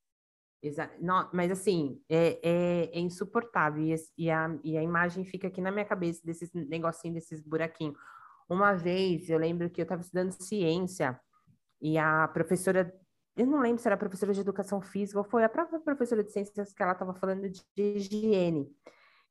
Não, 1.01 1.29
mas 1.33 1.51
assim, 1.51 2.01
é, 2.09 2.39
é, 2.43 2.91
é 2.93 3.01
insuportável. 3.01 3.83
E, 3.83 3.95
e, 4.17 4.31
a, 4.31 4.57
e 4.63 4.79
a 4.79 4.83
imagem 4.83 5.25
fica 5.25 5.49
aqui 5.49 5.61
na 5.61 5.73
minha 5.73 5.85
cabeça, 5.85 6.21
desses 6.25 6.53
negocinhos, 6.53 7.15
desses 7.15 7.43
buraquinhos. 7.43 7.97
Uma 8.49 8.75
vez, 8.75 9.29
eu 9.29 9.39
lembro 9.39 9.69
que 9.71 9.81
eu 9.81 9.85
estava 9.85 10.03
estudando 10.03 10.31
ciência 10.31 11.19
e 11.81 11.99
a 11.99 12.29
professora, 12.29 12.95
eu 13.37 13.47
não 13.47 13.61
lembro 13.61 13.81
se 13.81 13.89
era 13.89 13.97
professora 13.97 14.33
de 14.33 14.41
educação 14.41 14.81
física 14.81 15.19
ou 15.19 15.25
foi 15.25 15.43
a 15.43 15.49
própria 15.49 15.81
professora 15.81 16.23
de 16.23 16.31
ciências 16.31 16.73
que 16.73 16.83
ela 16.83 16.93
estava 16.93 17.15
falando 17.15 17.49
de 17.49 17.63
higiene. 17.77 18.71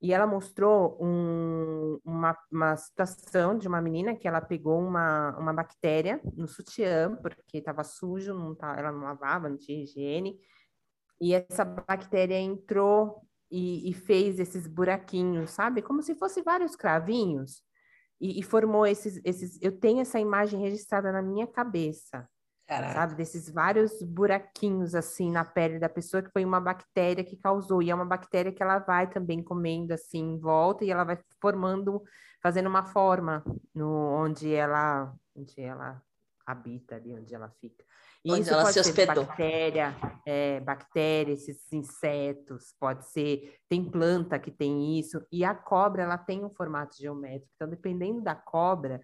E 0.02 0.12
ela 0.12 0.26
mostrou 0.26 0.98
um, 1.00 2.00
uma, 2.04 2.36
uma 2.52 2.76
situação 2.76 3.56
de 3.56 3.68
uma 3.68 3.80
menina 3.80 4.16
que 4.16 4.28
ela 4.28 4.42
pegou 4.42 4.80
uma, 4.80 5.38
uma 5.38 5.54
bactéria 5.54 6.20
no 6.36 6.48
sutiã, 6.48 7.16
porque 7.22 7.60
estava 7.60 7.84
sujo, 7.84 8.34
não 8.34 8.56
tá, 8.56 8.76
ela 8.78 8.92
não 8.92 9.02
lavava, 9.02 9.48
não 9.48 9.58
tinha 9.58 9.84
higiene. 9.84 10.40
E 11.22 11.36
essa 11.36 11.64
bactéria 11.64 12.40
entrou 12.40 13.22
e, 13.52 13.92
e 13.92 13.94
fez 13.94 14.40
esses 14.40 14.66
buraquinhos, 14.66 15.52
sabe? 15.52 15.84
Como 15.84 16.02
se 16.02 16.16
fosse 16.16 16.42
vários 16.42 16.76
cravinhos. 16.76 17.62
E, 18.20 18.40
e, 18.40 18.44
formou 18.44 18.86
esses, 18.88 19.22
esses. 19.24 19.60
Eu 19.62 19.80
tenho 19.80 20.02
essa 20.02 20.20
imagem 20.20 20.60
registrada 20.60 21.12
na 21.12 21.22
minha 21.22 21.46
cabeça. 21.46 22.28
Caraca. 22.68 22.94
sabe? 22.94 23.16
Desses 23.16 23.50
vários 23.50 24.02
buraquinhos 24.02 24.96
assim 24.96 25.30
na 25.30 25.44
pele 25.44 25.78
da 25.78 25.90
pessoa 25.90 26.24
que 26.24 26.32
foi 26.32 26.46
uma 26.46 26.62
bactéria 26.62 27.24
que 27.24 27.36
causou. 27.36 27.84
E 27.84 27.92
é 27.92 27.96
uma 27.96 28.06
bactéria 28.06 28.52
que 28.52 28.64
ela 28.64 28.80
vai 28.80 29.10
também 29.10 29.44
comendo 29.44 29.94
assim 29.94 30.20
em 30.20 30.40
volta 30.40 30.86
e 30.86 30.90
ela 30.90 31.04
vai 31.04 31.20
formando, 31.42 32.02
fazendo 32.42 32.70
uma 32.70 32.86
forma 32.86 33.44
no 33.76 33.90
onde 33.90 34.54
ela, 34.54 35.14
onde 35.36 35.60
ela 35.60 36.02
habita 36.52 36.96
ali, 36.96 37.14
onde 37.14 37.34
ela 37.34 37.50
fica. 37.60 37.84
E 38.24 38.32
onde 38.32 38.42
isso 38.42 38.54
ela 38.54 38.64
pode 38.64 38.74
se 38.74 38.80
hospedou. 38.80 39.26
bactéria, 39.26 39.96
é, 40.26 40.60
bactéria, 40.60 41.34
esses 41.34 41.72
insetos, 41.74 42.76
pode 42.80 43.06
ser, 43.08 43.56
tem 43.68 43.84
planta 43.84 44.38
que 44.38 44.52
tem 44.52 45.00
isso, 45.00 45.26
e 45.32 45.44
a 45.44 45.56
cobra 45.56 46.04
ela 46.04 46.18
tem 46.18 46.46
um 46.46 46.50
formato 46.50 46.96
geométrico. 46.98 47.50
Então, 47.56 47.68
dependendo 47.68 48.22
da 48.22 48.36
cobra, 48.36 49.02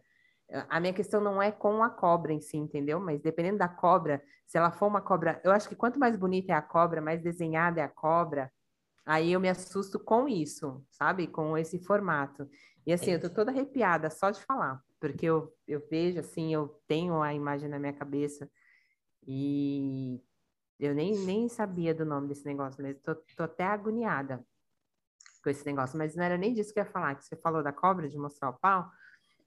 a 0.70 0.80
minha 0.80 0.94
questão 0.94 1.20
não 1.20 1.42
é 1.42 1.52
com 1.52 1.84
a 1.84 1.90
cobra 1.90 2.32
em 2.32 2.40
si, 2.40 2.58
entendeu? 2.58 3.00
Mas 3.00 3.22
dependendo 3.22 3.58
da 3.58 3.68
cobra, 3.68 4.22
se 4.46 4.58
ela 4.58 4.72
for 4.72 4.88
uma 4.88 5.02
cobra, 5.02 5.42
eu 5.44 5.52
acho 5.52 5.68
que 5.68 5.76
quanto 5.76 6.00
mais 6.00 6.16
bonita 6.16 6.54
é 6.54 6.56
a 6.56 6.62
cobra, 6.62 7.02
mais 7.02 7.22
desenhada 7.22 7.82
é 7.82 7.84
a 7.84 7.90
cobra, 7.90 8.52
aí 9.06 9.34
eu 9.34 9.40
me 9.40 9.50
assusto 9.50 10.00
com 10.00 10.28
isso, 10.28 10.84
sabe? 10.90 11.28
Com 11.28 11.58
esse 11.58 11.80
formato. 11.80 12.48
E 12.86 12.94
assim, 12.94 13.12
eu 13.12 13.20
tô 13.20 13.30
toda 13.30 13.52
arrepiada 13.52 14.10
só 14.10 14.32
de 14.32 14.42
falar, 14.42 14.82
porque 15.00 15.26
eu, 15.26 15.54
eu 15.68 15.86
vejo 15.90 16.20
assim, 16.20 16.54
eu 16.54 16.68
tenho 16.88 17.22
a 17.22 17.34
imagem 17.34 17.70
na 17.70 17.80
minha 17.80 17.94
cabeça 17.94 18.50
e 19.26 20.22
eu 20.80 20.94
nem, 20.94 21.18
nem 21.26 21.50
sabia 21.50 21.94
do 21.94 22.06
nome 22.06 22.28
desse 22.28 22.46
negócio, 22.46 22.82
mas 22.82 22.98
tô, 23.02 23.16
tô 23.16 23.44
até 23.44 23.64
agoniada 23.64 24.46
com 25.44 25.50
esse 25.50 25.66
negócio. 25.66 25.98
Mas 25.98 26.16
não 26.16 26.24
era 26.24 26.38
nem 26.38 26.54
disso 26.54 26.74
que 26.74 26.80
eu 26.80 26.84
ia 26.84 26.92
falar, 26.92 27.16
que 27.16 27.26
você 27.26 27.36
falou 27.36 27.64
da 27.64 27.72
cobra, 27.72 28.08
de 28.08 28.18
mostrar 28.18 28.50
o 28.50 28.60
pau. 28.60 28.90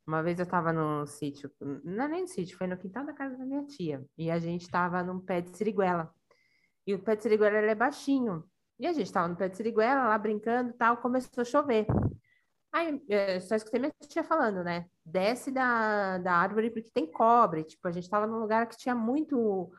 Uma 0.06 0.22
vez 0.22 0.38
eu 0.38 0.44
estava 0.44 0.72
num 0.72 1.06
sítio, 1.06 1.50
não 1.60 2.04
é 2.04 2.08
nem 2.08 2.22
no 2.22 2.28
sítio, 2.28 2.56
foi 2.56 2.66
no 2.66 2.76
quintal 2.76 3.04
da 3.04 3.12
casa 3.12 3.36
da 3.36 3.44
minha 3.44 3.64
tia. 3.64 4.04
E 4.18 4.30
a 4.30 4.38
gente 4.38 4.62
estava 4.62 5.02
num 5.02 5.20
pé 5.20 5.40
de 5.40 5.56
siriguela. 5.56 6.12
E 6.86 6.94
o 6.94 6.98
pé 6.98 7.14
de 7.14 7.22
siriguela 7.22 7.56
é 7.58 7.74
baixinho. 7.74 8.44
E 8.78 8.86
a 8.86 8.92
gente 8.92 9.06
estava 9.06 9.28
no 9.28 9.36
pé 9.36 9.48
de 9.48 9.56
siriguela, 9.56 10.08
lá 10.08 10.18
brincando 10.18 10.72
tal, 10.72 10.96
começou 10.96 11.42
a 11.42 11.44
chover. 11.44 11.86
Aí 12.72 13.02
eu 13.08 13.40
só 13.40 13.56
escutei 13.56 13.80
minha 13.80 13.92
tia 14.08 14.22
falando, 14.22 14.62
né? 14.62 14.86
Desce 15.04 15.50
da, 15.50 16.18
da 16.18 16.34
árvore 16.34 16.70
porque 16.70 16.90
tem 16.92 17.10
cobre. 17.10 17.64
Tipo, 17.64 17.88
a 17.88 17.90
gente 17.90 18.04
estava 18.04 18.26
num 18.26 18.38
lugar 18.38 18.68
que 18.68 18.76
tinha 18.76 18.94
muito 18.94 19.72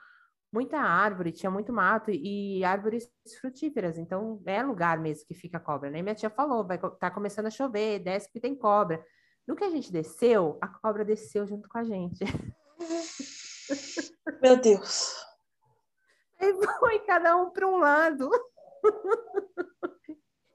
muita 0.54 0.78
árvore, 0.80 1.32
tinha 1.32 1.50
muito 1.50 1.72
mato 1.72 2.12
e 2.12 2.62
árvores 2.66 3.10
frutíferas, 3.40 3.98
então 3.98 4.42
é 4.46 4.62
lugar 4.62 5.00
mesmo 5.00 5.26
que 5.26 5.34
fica 5.34 5.60
cobra, 5.60 5.90
né? 5.90 6.02
Minha 6.02 6.14
tia 6.14 6.30
falou, 6.30 6.68
vai 6.68 6.78
tá 6.78 7.10
começando 7.10 7.46
a 7.46 7.50
chover, 7.50 8.00
desce 8.00 8.28
porque 8.28 8.42
tem 8.42 8.54
cobra. 8.54 9.02
No 9.48 9.56
que 9.56 9.64
a 9.64 9.70
gente 9.70 9.92
desceu, 9.92 10.58
a 10.62 10.68
cobra 10.68 11.06
desceu 11.06 11.48
junto 11.48 11.70
com 11.70 11.78
a 11.78 11.84
gente. 11.84 12.20
Meu 14.42 14.58
Deus. 14.58 15.16
Aí 16.40 16.54
foi 16.80 17.00
cada 17.00 17.38
um 17.38 17.50
para 17.50 17.68
um 17.68 17.78
lado. 17.78 18.30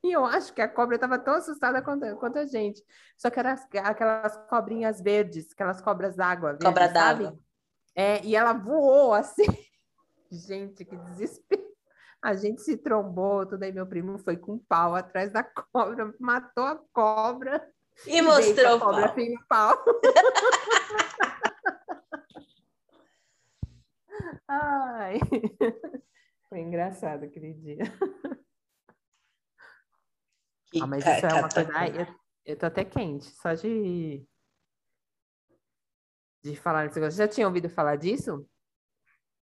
E 0.06 0.12
eu 0.12 0.24
acho 0.24 0.54
que 0.54 0.60
a 0.60 0.68
cobra 0.68 0.94
estava 0.94 1.18
tão 1.18 1.34
assustada 1.34 1.82
quanto, 1.82 2.16
quanto, 2.16 2.38
a 2.38 2.46
gente. 2.46 2.80
Só 3.16 3.28
que 3.28 3.40
eram 3.40 3.56
aquelas 3.82 4.36
cobrinhas 4.48 5.00
verdes, 5.00 5.50
aquelas 5.52 5.80
cobras 5.80 6.14
d'água. 6.14 6.56
Cobra 6.62 6.86
d'água. 6.86 7.36
É, 7.92 8.24
e 8.24 8.36
ela 8.36 8.52
voou 8.52 9.12
assim. 9.12 9.46
Gente, 10.30 10.84
que 10.84 10.96
desespero. 10.96 11.64
A 12.22 12.34
gente 12.34 12.60
se 12.60 12.76
trombou, 12.76 13.46
tudo 13.46 13.62
aí 13.62 13.72
meu 13.72 13.86
primo 13.86 14.18
foi 14.18 14.36
com 14.36 14.54
um 14.54 14.58
pau 14.58 14.94
atrás 14.94 15.32
da 15.32 15.44
cobra, 15.44 16.12
matou 16.18 16.64
a 16.64 16.80
cobra. 16.92 17.64
E, 18.06 18.20
mostrou 18.20 18.76
o 18.76 18.80
pau. 18.80 18.92
pau. 19.48 19.84
Ai, 24.48 25.18
foi 26.48 26.60
engraçado 26.60 27.24
aquele 27.24 27.52
dia. 27.54 27.84
Que 30.70 30.80
ah, 30.82 30.86
mas 30.86 31.04
isso 31.04 31.26
é 31.26 31.34
uma 31.34 31.48
coisa. 31.48 31.70
Ai, 31.74 32.00
eu, 32.00 32.06
eu 32.44 32.56
tô 32.56 32.66
até 32.66 32.84
quente, 32.84 33.24
só 33.24 33.54
de. 33.54 34.26
de 36.42 36.56
falar 36.56 36.84
nesse 36.84 36.98
negócio. 36.98 37.18
Já 37.18 37.28
tinha 37.28 37.46
ouvido 37.46 37.68
falar 37.68 37.96
disso? 37.96 38.46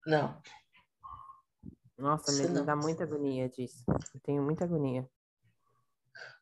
Não. 0.07 0.40
Nossa, 1.97 2.33
me 2.33 2.64
dá 2.64 2.77
muita 2.77 3.05
agonia 3.05 3.49
disso. 3.49 3.85
Eu 3.88 4.21
tenho 4.23 4.42
muita 4.42 4.64
agonia. 4.64 5.09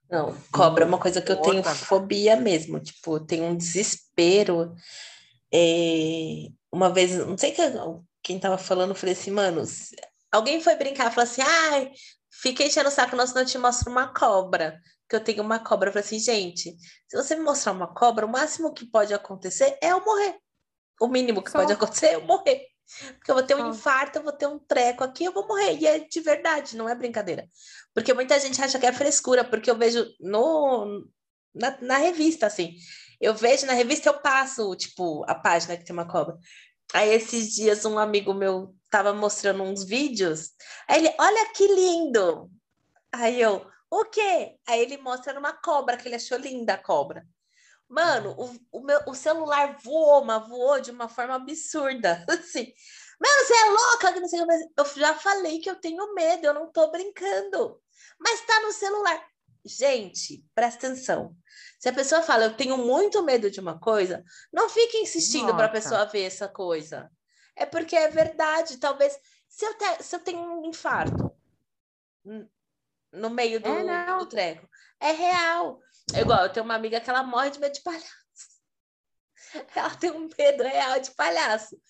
Não, 0.09 0.37
cobra 0.53 0.85
é 0.85 0.87
uma 0.87 1.01
coisa 1.01 1.21
que 1.21 1.33
eu 1.33 1.41
tenho 1.41 1.65
fobia 1.65 2.37
mesmo. 2.37 2.79
Tipo, 2.79 3.19
tenho 3.19 3.45
um 3.45 3.57
desespero. 3.57 4.75
É... 5.53 6.49
Uma 6.71 6.93
vez, 6.93 7.17
não 7.27 7.39
sei 7.39 7.55
quem 8.23 8.39
tava 8.39 8.59
falando, 8.59 8.91
eu 8.91 8.95
falei 8.95 9.15
assim, 9.15 9.31
mano, 9.31 9.63
alguém 10.31 10.61
foi 10.61 10.77
brincar, 10.77 11.11
falou 11.11 11.31
assim, 11.31 11.43
ai, 11.43 11.91
fica 12.41 12.65
enchendo 12.65 12.89
o 12.89 12.93
saco, 12.93 13.17
não, 13.17 13.27
senão 13.27 13.43
eu 13.43 13.47
te 13.47 13.59
mostro 13.59 13.91
uma 13.91 14.13
cobra. 14.13 14.81
Que 15.09 15.15
eu 15.15 15.23
tenho 15.23 15.43
uma 15.43 15.59
cobra. 15.59 15.89
Eu 15.89 15.93
falei 15.93 16.05
assim, 16.05 16.19
gente, 16.19 16.77
se 17.09 17.17
você 17.17 17.37
me 17.37 17.43
mostrar 17.43 17.73
uma 17.73 17.93
cobra, 17.93 18.27
o 18.27 18.29
máximo 18.29 18.75
que 18.75 18.85
pode 18.85 19.15
acontecer 19.15 19.79
é 19.81 19.93
eu 19.93 20.05
morrer. 20.05 20.37
O 21.01 21.07
mínimo 21.07 21.43
que 21.43 21.51
Só. 21.51 21.59
pode 21.59 21.73
acontecer 21.73 22.07
é 22.07 22.15
eu 22.17 22.23
morrer. 22.23 22.67
Porque 23.17 23.31
eu 23.31 23.35
vou 23.35 23.45
ter 23.45 23.55
um 23.55 23.71
infarto, 23.71 24.19
eu 24.19 24.23
vou 24.23 24.33
ter 24.33 24.47
um 24.47 24.59
treco 24.59 25.05
aqui, 25.05 25.25
eu 25.25 25.33
vou 25.33 25.47
morrer. 25.47 25.77
E 25.77 25.87
é 25.87 25.99
de 26.01 26.21
verdade, 26.21 26.77
não 26.77 26.89
é 26.89 26.95
brincadeira. 26.95 27.49
Porque 27.95 28.13
muita 28.15 28.39
gente 28.39 28.61
acha 28.61 28.79
que 28.79 28.87
é 28.87 28.93
frescura, 28.93 29.45
porque 29.45 29.71
eu 29.71 29.77
vejo 29.77 30.07
no, 30.21 31.07
na, 31.55 31.77
na 31.81 31.97
revista, 31.99 32.47
assim. 32.47 32.75
Eu 33.21 33.35
vejo 33.35 33.67
na 33.67 33.73
revista, 33.73 34.09
eu 34.09 34.21
passo, 34.21 34.75
tipo, 34.77 35.25
a 35.29 35.35
página 35.35 35.77
que 35.77 35.85
tem 35.85 35.93
uma 35.93 36.07
cobra. 36.07 36.37
Aí 36.93 37.13
esses 37.13 37.55
dias 37.55 37.85
um 37.85 37.99
amigo 37.99 38.33
meu 38.33 38.75
tava 38.97 39.13
mostrando 39.13 39.63
uns 39.63 39.85
vídeos. 39.85 40.53
Aí 40.89 41.05
ele, 41.05 41.15
olha 41.19 41.53
que 41.53 41.67
lindo! 41.67 42.51
Aí 43.13 43.41
eu, 43.41 43.67
o 43.91 44.05
quê? 44.07 44.57
Aí 44.67 44.81
ele 44.81 44.97
mostra 44.97 45.39
uma 45.39 45.53
cobra, 45.53 45.99
que 45.99 46.09
ele 46.09 46.15
achou 46.15 46.39
linda 46.39 46.75
a 46.75 46.83
cobra. 46.83 47.27
Mano, 47.87 48.35
o, 48.39 48.79
o, 48.79 48.81
meu, 48.81 49.01
o 49.07 49.15
celular 49.15 49.77
voou, 49.85 50.25
mas 50.25 50.49
voou 50.49 50.81
de 50.81 50.91
uma 50.91 51.09
forma 51.09 51.35
absurda. 51.35 52.25
Assim, 52.29 52.73
mano, 53.21 53.47
você 53.47 53.55
é 53.55 53.71
louca? 53.71 54.71
Eu 54.79 54.85
já 54.97 55.15
falei 55.15 55.61
que 55.61 55.69
eu 55.69 55.77
tenho 55.77 56.15
medo, 56.15 56.47
eu 56.47 56.55
não 56.55 56.73
tô 56.73 56.91
brincando. 56.91 57.79
Mas 58.19 58.47
tá 58.47 58.61
no 58.61 58.73
celular. 58.73 59.23
gente, 59.63 60.43
presta 60.55 60.87
atenção. 60.87 61.37
Se 61.79 61.91
a 61.91 61.93
pessoa 61.93 62.23
fala, 62.23 62.45
eu 62.45 62.57
tenho 62.57 62.79
muito 62.79 63.23
medo 63.23 63.51
de 63.51 63.61
uma 63.61 63.79
coisa, 63.79 64.25
não 64.51 64.71
fique 64.71 64.97
insistindo 64.97 65.55
para 65.55 65.67
a 65.67 65.71
pessoa 65.71 66.07
ver 66.07 66.23
essa 66.23 66.49
coisa. 66.49 67.11
É 67.57 67.65
porque 67.67 67.97
é 67.97 68.09
verdade. 68.09 68.79
Talvez, 68.79 69.19
se 69.49 69.65
eu, 69.65 69.75
te, 69.79 70.03
se 70.03 70.15
eu 70.15 70.21
tenho 70.21 70.41
um 70.41 70.67
infarto 70.67 71.35
no 73.13 73.31
meio 73.31 73.61
do, 73.61 73.69
é, 73.69 74.19
do 74.19 74.27
treco, 74.27 74.69
é 75.01 75.13
real. 75.13 75.81
É 76.15 76.21
igual, 76.21 76.45
eu 76.45 76.53
tenho 76.53 76.65
uma 76.65 76.75
amiga 76.75 77.01
que 77.01 77.09
ela 77.09 77.23
morre 77.23 77.51
de 77.51 77.59
medo 77.59 77.73
de 77.73 77.83
palhaço. 77.83 78.07
Ela 79.75 79.95
tem 79.95 80.11
um 80.11 80.29
medo 80.37 80.63
real 80.63 81.01
de 81.01 81.11
palhaço. 81.13 81.81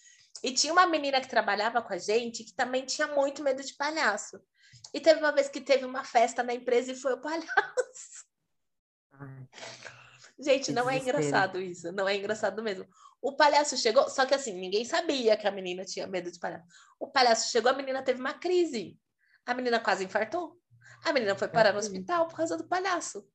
E 0.43 0.53
tinha 0.53 0.73
uma 0.73 0.87
menina 0.87 1.21
que 1.21 1.29
trabalhava 1.29 1.83
com 1.83 1.93
a 1.93 1.99
gente 1.99 2.45
que 2.45 2.55
também 2.55 2.85
tinha 2.85 3.09
muito 3.09 3.43
medo 3.43 3.63
de 3.63 3.75
palhaço. 3.75 4.39
E 4.93 5.01
teve 5.01 5.21
uma 5.21 5.33
vez 5.33 5.49
que 5.49 5.61
teve 5.61 5.85
uma 5.85 6.05
festa 6.05 6.43
na 6.43 6.55
empresa 6.55 6.93
e 6.93 6.97
foi 6.97 7.15
o 7.15 7.21
palhaço. 7.21 8.27
Ai, 9.13 9.49
gente, 10.39 10.73
não 10.73 10.89
é 10.89 10.99
engraçado 10.99 11.61
isso. 11.61 11.91
Não 11.93 12.07
é 12.07 12.17
engraçado 12.17 12.63
mesmo. 12.63 12.87
O 13.21 13.35
palhaço 13.35 13.77
chegou, 13.77 14.09
só 14.09 14.25
que 14.25 14.35
assim, 14.35 14.53
ninguém 14.53 14.85
sabia 14.85 15.37
que 15.37 15.47
a 15.47 15.51
menina 15.51 15.85
tinha 15.85 16.07
medo 16.07 16.31
de 16.31 16.39
palhaço. 16.39 16.67
O 16.99 17.09
palhaço 17.09 17.51
chegou, 17.51 17.71
a 17.71 17.75
menina 17.75 18.03
teve 18.03 18.21
uma 18.21 18.35
crise. 18.35 18.99
A 19.45 19.55
menina 19.55 19.81
quase 19.81 20.05
infartou. 20.05 20.61
A 21.05 21.13
menina 21.13 21.35
foi 21.35 21.49
parar 21.49 21.73
no 21.73 21.79
hospital 21.79 22.27
por 22.29 22.37
causa 22.37 22.57
do 22.57 22.69
palhaço. 22.69 23.29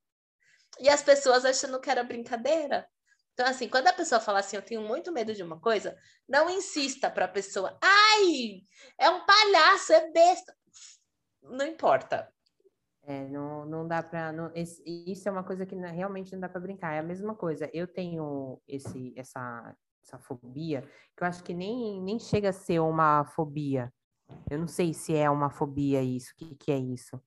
E 0.80 0.90
as 0.90 1.02
pessoas 1.02 1.46
achando 1.46 1.80
que 1.80 1.90
era 1.90 2.04
brincadeira. 2.04 2.88
Então, 3.34 3.46
assim, 3.46 3.68
quando 3.68 3.88
a 3.88 3.94
pessoa 3.94 4.20
fala 4.20 4.40
assim, 4.40 4.56
eu 4.56 4.62
tenho 4.62 4.82
muito 4.82 5.12
medo 5.12 5.34
de 5.34 5.42
uma 5.42 5.60
coisa, 5.60 5.98
não 6.28 6.50
insista 6.50 7.10
para 7.10 7.26
a 7.26 7.30
pessoa, 7.30 7.78
ai, 7.82 8.62
é 8.98 9.10
um 9.10 9.26
palhaço, 9.26 9.94
é 9.94 10.12
besta. 10.12 10.56
Não 11.42 11.66
importa. 11.66 12.32
É, 13.04 13.28
não, 13.28 13.66
não 13.66 13.88
dá 13.88 14.04
para. 14.04 14.34
Isso 14.86 15.28
é 15.28 15.32
uma 15.32 15.44
coisa 15.44 15.66
que 15.66 15.76
realmente 15.76 16.34
não 16.34 16.40
dá 16.40 16.50
para 16.50 16.62
brincar. 16.62 16.94
É 16.94 17.00
a 17.00 17.04
mesma 17.04 17.36
coisa. 17.36 17.70
Eu 17.74 17.88
tenho 17.88 18.62
esse, 18.68 19.14
essa, 19.18 19.76
essa 20.04 20.20
fobia, 20.20 20.82
que 21.16 21.24
eu 21.24 21.28
acho 21.28 21.44
que 21.44 21.54
nem, 21.54 22.02
nem 22.02 22.20
chega 22.20 22.50
a 22.50 22.54
ser 22.54 22.80
uma 22.80 23.26
fobia. 23.26 23.92
Eu 24.50 24.60
não 24.60 24.68
sei 24.68 24.94
se 24.94 25.16
é 25.16 25.30
uma 25.30 25.50
fobia 25.50 26.02
isso, 26.02 26.32
o 26.34 26.36
que, 26.38 26.56
que 26.56 26.72
é 26.72 26.78
isso. 26.78 27.20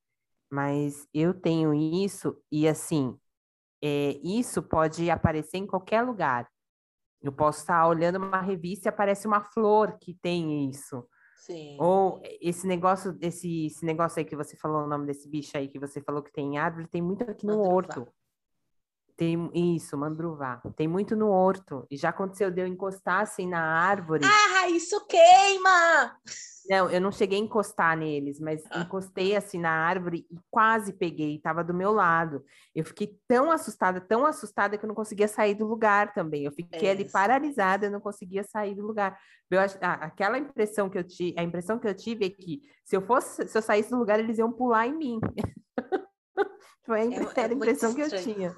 Mas 0.50 1.06
eu 1.12 1.34
tenho 1.34 1.74
isso, 1.74 2.36
e 2.50 2.68
assim, 2.68 3.18
é, 3.82 4.18
isso 4.22 4.62
pode 4.62 5.10
aparecer 5.10 5.58
em 5.58 5.66
qualquer 5.66 6.02
lugar. 6.02 6.48
Eu 7.20 7.32
posso 7.32 7.60
estar 7.60 7.86
olhando 7.88 8.16
uma 8.16 8.40
revista 8.40 8.88
e 8.88 8.90
aparece 8.90 9.26
uma 9.26 9.40
flor 9.40 9.98
que 9.98 10.14
tem 10.14 10.68
isso. 10.68 11.06
Sim. 11.36 11.76
Ou 11.80 12.20
esse 12.40 12.66
negócio, 12.66 13.16
esse, 13.20 13.66
esse 13.66 13.84
negócio 13.84 14.18
aí 14.18 14.24
que 14.24 14.36
você 14.36 14.56
falou, 14.56 14.84
o 14.84 14.88
nome 14.88 15.06
desse 15.06 15.28
bicho 15.28 15.56
aí 15.56 15.68
que 15.68 15.78
você 15.78 16.00
falou 16.00 16.22
que 16.22 16.32
tem 16.32 16.58
árvore, 16.58 16.88
tem 16.88 17.02
muito 17.02 17.22
aqui 17.22 17.46
no 17.46 17.60
horto. 17.60 18.06
Tem 19.16 19.50
isso, 19.76 19.96
mandruvá. 19.96 20.60
Tem 20.76 20.88
muito 20.88 21.14
no 21.14 21.28
horto. 21.28 21.86
E 21.90 21.96
já 21.96 22.08
aconteceu 22.08 22.50
de 22.50 22.60
eu 22.60 22.66
encostar 22.66 23.20
assim 23.20 23.46
na 23.46 23.60
árvore. 23.60 24.24
Ah, 24.24 24.68
isso 24.68 25.06
queima! 25.06 26.16
Não, 26.68 26.90
eu 26.90 27.00
não 27.00 27.12
cheguei 27.12 27.38
a 27.38 27.42
encostar 27.42 27.96
neles, 27.96 28.40
mas 28.40 28.62
ah. 28.70 28.80
encostei 28.80 29.36
assim 29.36 29.58
na 29.58 29.70
árvore 29.70 30.26
e 30.30 30.38
quase 30.50 30.94
peguei, 30.94 31.36
estava 31.36 31.62
do 31.62 31.74
meu 31.74 31.92
lado. 31.92 32.42
Eu 32.74 32.84
fiquei 32.84 33.18
tão 33.28 33.50
assustada, 33.50 34.00
tão 34.00 34.24
assustada 34.24 34.78
que 34.78 34.84
eu 34.84 34.88
não 34.88 34.94
conseguia 34.94 35.28
sair 35.28 35.54
do 35.54 35.66
lugar 35.66 36.14
também. 36.14 36.44
Eu 36.44 36.52
fiquei 36.52 36.88
é 36.88 36.92
ali 36.92 37.08
paralisada, 37.08 37.86
eu 37.86 37.90
não 37.90 38.00
conseguia 38.00 38.42
sair 38.42 38.74
do 38.74 38.84
lugar. 38.84 39.18
Eu, 39.50 39.60
ah, 39.60 39.94
aquela 40.00 40.38
impressão 40.38 40.88
que 40.88 40.96
eu 40.96 41.04
tive, 41.04 41.38
a 41.38 41.42
impressão 41.42 41.78
que 41.78 41.86
eu 41.86 41.94
tive 41.94 42.24
é 42.24 42.30
que 42.30 42.62
se 42.82 42.96
eu 42.96 43.02
fosse, 43.02 43.46
se 43.46 43.56
eu 43.56 43.62
saísse 43.62 43.90
do 43.90 43.98
lugar, 43.98 44.18
eles 44.18 44.38
iam 44.38 44.50
pular 44.50 44.86
em 44.86 44.96
mim. 44.96 45.20
Foi 46.86 47.00
a, 47.00 47.04
é, 47.04 47.08
é 47.08 47.44
a 47.44 47.52
impressão 47.52 47.94
que 47.94 48.00
eu 48.00 48.10
tinha. 48.10 48.54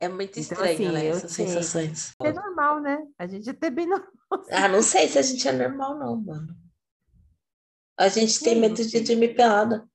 É 0.00 0.08
muito 0.08 0.38
então, 0.38 0.42
estranho, 0.42 0.72
então, 0.74 0.86
assim, 0.86 0.94
né? 0.94 1.06
Essas 1.06 1.32
sensações. 1.32 2.14
É 2.22 2.32
normal, 2.32 2.80
né? 2.80 2.98
A 3.18 3.26
gente 3.26 3.50
até 3.50 3.68
bem 3.68 3.86
normal. 3.88 4.08
Ah, 4.50 4.68
não 4.68 4.82
sei 4.82 5.08
se 5.08 5.18
a 5.18 5.22
gente 5.22 5.46
é 5.48 5.52
normal, 5.52 5.98
não, 5.98 6.16
mano. 6.16 6.56
A 7.98 8.08
gente 8.08 8.38
tem 8.40 8.60
medo 8.60 8.76
de 8.76 9.00
dormir 9.00 9.34
pelada. 9.34 9.88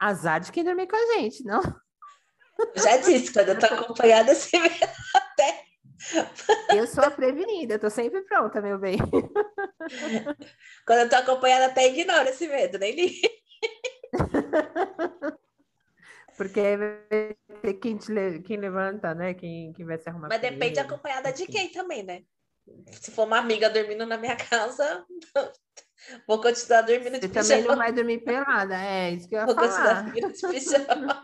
Azar 0.00 0.40
de 0.40 0.50
quem 0.50 0.64
dormir 0.64 0.88
com 0.88 0.96
a 0.96 1.14
gente, 1.14 1.44
não? 1.44 1.62
Eu 2.74 2.82
já 2.82 2.96
disse, 2.96 3.32
quando 3.32 3.50
eu 3.50 3.58
tô 3.58 3.66
acompanhada, 3.72 4.34
você 4.34 4.58
vê 4.58 4.68
até. 5.14 5.64
Eu 6.76 6.86
sou 6.88 7.04
a 7.04 7.10
prevenida, 7.10 7.74
eu 7.74 7.78
tô 7.78 7.88
sempre 7.88 8.22
pronta, 8.22 8.60
meu 8.60 8.76
bem. 8.78 8.98
Quando 10.84 10.98
eu 10.98 11.08
tô 11.08 11.16
acompanhada, 11.16 11.66
até 11.66 11.86
ignora 11.86 12.28
esse 12.28 12.48
medo, 12.48 12.76
nem 12.78 12.94
liga. 12.94 13.28
Porque 16.36 16.60
vai 16.76 17.36
ter 17.62 17.74
quem, 17.74 17.98
quem 18.42 18.56
levanta, 18.56 19.14
né? 19.14 19.34
Quem, 19.34 19.72
quem 19.72 19.86
vai 19.86 19.98
se 19.98 20.08
arrumar. 20.08 20.28
Mas 20.28 20.40
depende 20.40 20.80
acompanhada 20.80 21.32
de 21.32 21.46
quem 21.46 21.70
também, 21.70 22.02
né? 22.02 22.22
Se 22.90 23.10
for 23.10 23.26
uma 23.26 23.38
amiga 23.38 23.68
dormindo 23.70 24.06
na 24.06 24.16
minha 24.16 24.36
casa, 24.50 25.04
vou 26.26 26.40
continuar 26.40 26.82
dormindo 26.82 27.20
de 27.20 27.28
Você 27.28 27.28
pijama. 27.28 27.48
também 27.48 27.62
não 27.62 27.76
vai 27.76 27.92
dormir 27.92 28.24
pelada, 28.24 28.74
é 28.76 29.12
isso 29.12 29.28
que 29.28 29.34
eu 29.34 29.40
ia 29.40 29.46
vou 29.46 29.54
falar. 29.54 30.02
Vou 30.04 30.12
continuar 30.12 30.30
dormindo 30.30 30.32
de 30.32 30.48
pijama. 30.48 31.22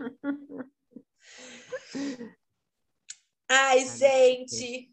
Ai, 3.53 3.85
gente, 3.85 4.93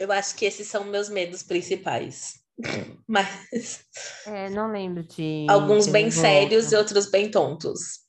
eu 0.00 0.10
acho 0.10 0.34
que 0.34 0.44
esses 0.44 0.66
são 0.66 0.84
meus 0.84 1.08
medos 1.08 1.42
principais. 1.44 2.42
Mas. 3.06 3.84
É, 4.26 4.50
não 4.50 4.72
lembro 4.72 5.04
de. 5.04 5.46
Alguns 5.48 5.86
bem 5.86 6.10
sérios 6.10 6.72
e 6.72 6.76
outros 6.76 7.10
bem 7.10 7.30
tontos. 7.30 8.05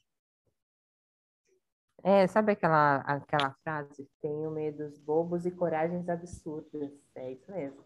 É, 2.08 2.26
sabe 2.26 2.54
aquela, 2.54 3.00
aquela 3.00 3.54
frase? 3.62 4.10
Tenho 4.22 4.50
medos 4.50 4.98
bobos 4.98 5.46
e 5.46 5.52
coragens 5.52 6.08
absurdas. 6.08 6.90
É 7.14 7.34
isso 7.34 7.52
mesmo. 7.52 7.84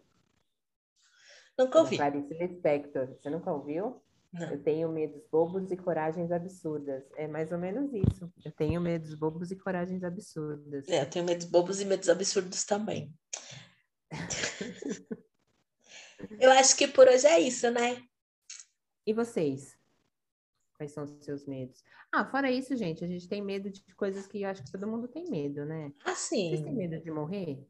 Nunca 1.58 1.80
ouvi. 1.80 1.96
Clarice 1.96 2.32
Lispector. 2.32 3.08
Você 3.08 3.28
nunca 3.28 3.50
ouviu? 3.50 4.00
Não. 4.32 4.48
Eu 4.48 4.62
tenho 4.62 4.88
medos 4.90 5.20
bobos 5.28 5.72
e 5.72 5.76
coragens 5.76 6.30
absurdas. 6.30 7.02
É 7.16 7.26
mais 7.26 7.50
ou 7.50 7.58
menos 7.58 7.92
isso. 7.92 8.32
Eu 8.44 8.52
tenho 8.52 8.80
medos 8.80 9.12
bobos 9.16 9.50
e 9.50 9.56
coragens 9.56 10.04
absurdas. 10.04 10.88
É, 10.88 11.02
eu 11.02 11.10
tenho 11.10 11.24
medos 11.24 11.46
bobos 11.46 11.80
e 11.80 11.84
medos 11.84 12.08
absurdos 12.08 12.62
também. 12.62 13.12
eu 16.38 16.52
acho 16.52 16.76
que 16.76 16.86
por 16.86 17.08
hoje 17.08 17.26
é 17.26 17.40
isso, 17.40 17.68
né? 17.72 18.00
E 19.04 19.12
vocês? 19.12 19.76
Quais 20.82 20.90
são 20.90 21.04
os 21.04 21.24
seus 21.24 21.46
medos? 21.46 21.80
Ah, 22.10 22.28
fora 22.28 22.50
isso, 22.50 22.74
gente, 22.74 23.04
a 23.04 23.06
gente 23.06 23.28
tem 23.28 23.40
medo 23.40 23.70
de 23.70 23.94
coisas 23.94 24.26
que 24.26 24.42
eu 24.42 24.48
acho 24.48 24.64
que 24.64 24.72
todo 24.72 24.88
mundo 24.88 25.06
tem 25.06 25.30
medo, 25.30 25.64
né? 25.64 25.92
Ah, 26.04 26.16
sim. 26.16 26.48
Vocês 26.48 26.62
têm 26.62 26.74
medo 26.74 27.00
de 27.00 27.08
morrer? 27.08 27.64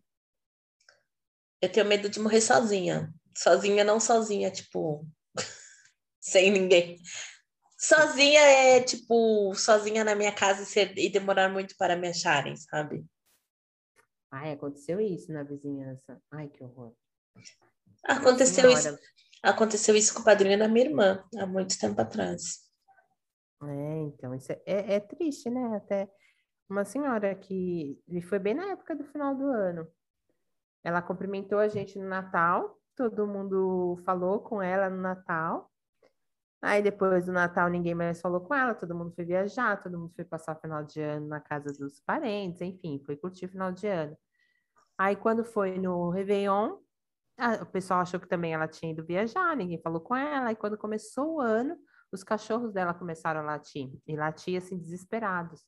Eu 1.60 1.70
tenho 1.70 1.84
medo 1.84 2.08
de 2.08 2.18
morrer 2.18 2.40
sozinha. 2.40 3.12
Sozinha, 3.36 3.84
não 3.84 4.00
sozinha, 4.00 4.50
tipo, 4.50 5.06
sem 6.18 6.50
ninguém. 6.50 6.98
Sozinha 7.76 8.40
é, 8.40 8.82
tipo, 8.82 9.54
sozinha 9.54 10.02
na 10.04 10.14
minha 10.14 10.34
casa 10.34 10.62
e, 10.62 10.66
ser, 10.66 10.96
e 10.96 11.10
demorar 11.10 11.50
muito 11.50 11.76
para 11.76 11.94
me 11.94 12.08
acharem, 12.08 12.56
sabe? 12.56 13.04
Ai, 14.30 14.52
aconteceu 14.52 14.98
isso 15.02 15.30
na 15.30 15.42
vizinhança. 15.42 16.18
Ai, 16.30 16.48
que 16.48 16.64
horror. 16.64 16.94
Aconteceu 18.04 18.70
isso. 18.70 18.98
Aconteceu 19.42 19.94
isso 19.94 20.14
com 20.14 20.20
o 20.20 20.24
padrinho 20.24 20.58
da 20.58 20.66
minha 20.66 20.86
irmã, 20.86 21.22
há 21.36 21.44
muito 21.44 21.78
tempo 21.78 22.00
atrás. 22.00 22.71
É, 23.68 23.98
então, 24.02 24.34
isso 24.34 24.52
é, 24.52 24.62
é, 24.66 24.94
é 24.94 25.00
triste, 25.00 25.48
né? 25.50 25.76
Até 25.76 26.10
uma 26.68 26.84
senhora 26.84 27.34
que 27.34 27.98
foi 28.28 28.38
bem 28.38 28.54
na 28.54 28.66
época 28.66 28.96
do 28.96 29.04
final 29.04 29.34
do 29.34 29.46
ano. 29.46 29.86
Ela 30.82 31.02
cumprimentou 31.02 31.58
a 31.58 31.68
gente 31.68 31.98
no 31.98 32.08
Natal, 32.08 32.78
todo 32.96 33.26
mundo 33.26 33.96
falou 34.04 34.40
com 34.40 34.60
ela 34.60 34.90
no 34.90 35.00
Natal. 35.00 35.70
Aí 36.60 36.82
depois 36.82 37.26
do 37.26 37.32
Natal 37.32 37.68
ninguém 37.68 37.94
mais 37.94 38.20
falou 38.20 38.40
com 38.40 38.54
ela, 38.54 38.74
todo 38.74 38.94
mundo 38.94 39.12
foi 39.14 39.24
viajar, 39.24 39.82
todo 39.82 39.98
mundo 39.98 40.12
foi 40.14 40.24
passar 40.24 40.56
o 40.56 40.60
final 40.60 40.84
de 40.84 41.00
ano 41.00 41.26
na 41.28 41.40
casa 41.40 41.72
dos 41.72 42.00
parentes, 42.00 42.60
enfim, 42.60 43.02
foi 43.04 43.16
curtir 43.16 43.46
o 43.46 43.48
final 43.48 43.72
de 43.72 43.86
ano. 43.86 44.16
Aí 44.96 45.16
quando 45.16 45.44
foi 45.44 45.78
no 45.78 46.10
Réveillon, 46.10 46.78
a, 47.36 47.62
o 47.62 47.66
pessoal 47.66 48.00
achou 48.00 48.20
que 48.20 48.28
também 48.28 48.54
ela 48.54 48.68
tinha 48.68 48.92
ido 48.92 49.04
viajar, 49.04 49.56
ninguém 49.56 49.80
falou 49.80 50.00
com 50.00 50.14
ela. 50.14 50.52
E 50.52 50.56
quando 50.56 50.78
começou 50.78 51.36
o 51.36 51.40
ano, 51.40 51.76
os 52.12 52.22
cachorros 52.22 52.72
dela 52.72 52.92
começaram 52.92 53.40
a 53.40 53.44
latir, 53.44 53.90
e 54.06 54.14
latir 54.14 54.58
assim, 54.58 54.78
desesperados. 54.78 55.64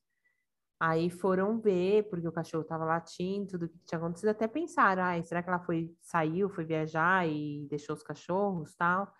Aí 0.78 1.08
foram 1.08 1.58
ver, 1.60 2.08
porque 2.10 2.28
o 2.28 2.32
cachorro 2.32 2.62
estava 2.62 2.84
latindo, 2.84 3.52
tudo 3.52 3.68
que 3.68 3.78
tinha 3.86 3.98
acontecido, 3.98 4.28
até 4.28 4.46
pensaram, 4.46 5.02
ah, 5.02 5.22
será 5.22 5.42
que 5.42 5.48
ela 5.48 5.60
foi, 5.60 5.90
saiu, 6.02 6.50
foi 6.50 6.64
viajar 6.64 7.26
e 7.26 7.66
deixou 7.70 7.94
os 7.94 8.02
cachorros 8.02 8.74
tal? 8.74 9.10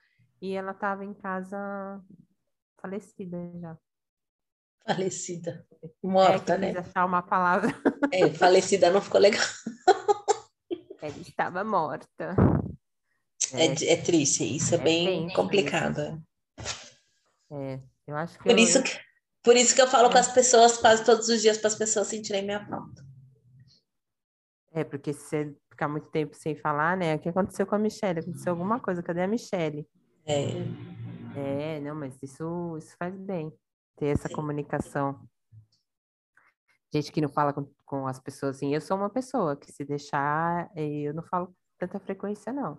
E 0.42 0.52
ela 0.52 0.72
estava 0.72 1.04
em 1.04 1.14
casa 1.14 2.02
falecida 2.80 3.50
já. 3.58 3.78
Falecida. 4.86 5.66
Morta, 6.02 6.54
é, 6.54 6.58
né? 6.58 6.78
achar 6.78 7.06
uma 7.06 7.22
palavra. 7.22 7.74
É, 8.12 8.28
falecida 8.30 8.90
não 8.90 9.00
ficou 9.00 9.20
legal. 9.20 9.40
Ela 11.00 11.18
estava 11.18 11.64
morta. 11.64 12.34
É, 13.52 13.66
é, 13.66 13.92
é 13.92 14.02
triste, 14.02 14.44
isso 14.44 14.74
é, 14.74 14.78
é 14.78 14.80
bem, 14.82 15.06
bem 15.06 15.34
complicado. 15.34 16.22
É, 17.54 17.80
eu 18.06 18.16
acho 18.16 18.38
que. 18.38 18.44
Por 18.44 18.52
eu, 18.52 18.58
isso 18.58 18.82
que. 18.82 18.98
Por 19.42 19.56
isso 19.56 19.74
que 19.74 19.82
eu 19.82 19.86
falo 19.86 20.08
é. 20.08 20.12
com 20.12 20.18
as 20.18 20.32
pessoas 20.32 20.78
quase 20.78 21.04
todos 21.04 21.28
os 21.28 21.42
dias 21.42 21.58
para 21.58 21.68
as 21.68 21.74
pessoas 21.74 22.08
sentirem 22.08 22.42
minha 22.42 22.66
falta. 22.66 23.04
É, 24.72 24.82
porque 24.82 25.12
se 25.12 25.20
você 25.20 25.56
ficar 25.70 25.86
muito 25.86 26.08
tempo 26.08 26.34
sem 26.34 26.56
falar, 26.56 26.96
né? 26.96 27.14
O 27.14 27.18
que 27.18 27.28
aconteceu 27.28 27.66
com 27.66 27.74
a 27.74 27.78
Michelle? 27.78 28.20
Aconteceu 28.20 28.52
alguma 28.52 28.80
coisa, 28.80 29.02
cadê 29.02 29.22
a 29.22 29.28
Michelle? 29.28 29.86
É. 30.26 30.46
É, 31.36 31.80
não, 31.80 31.94
mas 31.94 32.16
isso, 32.22 32.76
isso 32.78 32.96
faz 32.96 33.14
bem, 33.16 33.52
ter 33.96 34.06
essa 34.06 34.28
Sim. 34.28 34.34
comunicação. 34.34 35.20
Gente 36.92 37.10
que 37.10 37.20
não 37.20 37.28
fala 37.28 37.52
com, 37.52 37.68
com 37.84 38.06
as 38.06 38.20
pessoas 38.20 38.56
assim, 38.56 38.72
eu 38.72 38.80
sou 38.80 38.96
uma 38.96 39.10
pessoa 39.10 39.56
que 39.56 39.70
se 39.70 39.84
deixar, 39.84 40.70
eu 40.76 41.12
não 41.12 41.24
falo 41.24 41.54
tanta 41.76 41.98
frequência, 41.98 42.52
não. 42.52 42.78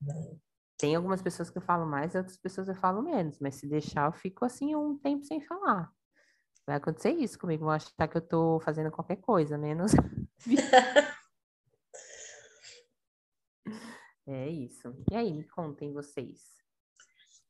não. 0.00 0.40
Tem 0.78 0.94
algumas 0.94 1.22
pessoas 1.22 1.48
que 1.48 1.56
eu 1.56 1.62
falo 1.62 1.86
mais, 1.86 2.14
outras 2.14 2.36
pessoas 2.36 2.68
eu 2.68 2.74
falo 2.74 3.02
menos, 3.02 3.38
mas 3.40 3.54
se 3.54 3.66
deixar, 3.66 4.06
eu 4.06 4.12
fico 4.12 4.44
assim 4.44 4.74
um 4.74 4.98
tempo 4.98 5.24
sem 5.24 5.40
falar. 5.40 5.90
Vai 6.66 6.76
acontecer 6.76 7.12
isso 7.12 7.38
comigo, 7.38 7.64
vão 7.64 7.72
achar 7.72 8.08
que 8.08 8.16
eu 8.16 8.20
tô 8.20 8.60
fazendo 8.60 8.90
qualquer 8.90 9.16
coisa, 9.16 9.56
menos. 9.56 9.92
é 14.26 14.48
isso. 14.48 14.94
E 15.10 15.14
aí, 15.14 15.32
me 15.32 15.44
contem 15.44 15.92
vocês. 15.92 16.56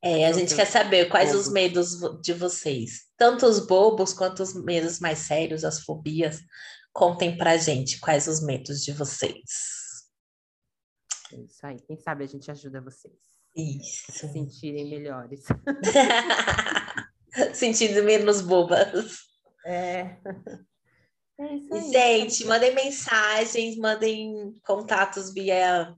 É, 0.02 0.26
a 0.26 0.32
gente 0.32 0.54
quer 0.54 0.66
saber 0.66 1.08
quais 1.08 1.30
bobos. 1.30 1.46
os 1.46 1.52
medos 1.52 1.98
de 2.20 2.34
vocês. 2.34 3.06
Tanto 3.16 3.46
os 3.46 3.66
bobos 3.66 4.12
quanto 4.12 4.42
os 4.42 4.54
medos 4.54 5.00
mais 5.00 5.20
sérios, 5.20 5.64
as 5.64 5.80
fobias. 5.80 6.38
Contem 6.92 7.34
pra 7.36 7.56
gente 7.56 7.98
quais 7.98 8.28
os 8.28 8.42
medos 8.42 8.84
de 8.84 8.92
vocês. 8.92 9.85
É 11.32 11.36
isso 11.36 11.66
aí. 11.66 11.80
Quem 11.80 11.98
sabe 11.98 12.24
a 12.24 12.26
gente 12.26 12.50
ajuda 12.50 12.80
vocês. 12.80 13.14
Isso. 13.54 14.10
A 14.10 14.12
se 14.12 14.32
sentirem 14.32 14.88
melhores. 14.88 15.44
Sentindo 17.54 18.02
menos 18.02 18.40
bobas. 18.42 19.18
É. 19.64 20.18
é 21.38 21.54
isso 21.54 21.72
aí. 21.74 21.92
Gente, 21.92 22.44
mandem 22.44 22.74
mensagens, 22.74 23.76
mandem 23.76 24.52
contatos 24.64 25.32
via 25.32 25.94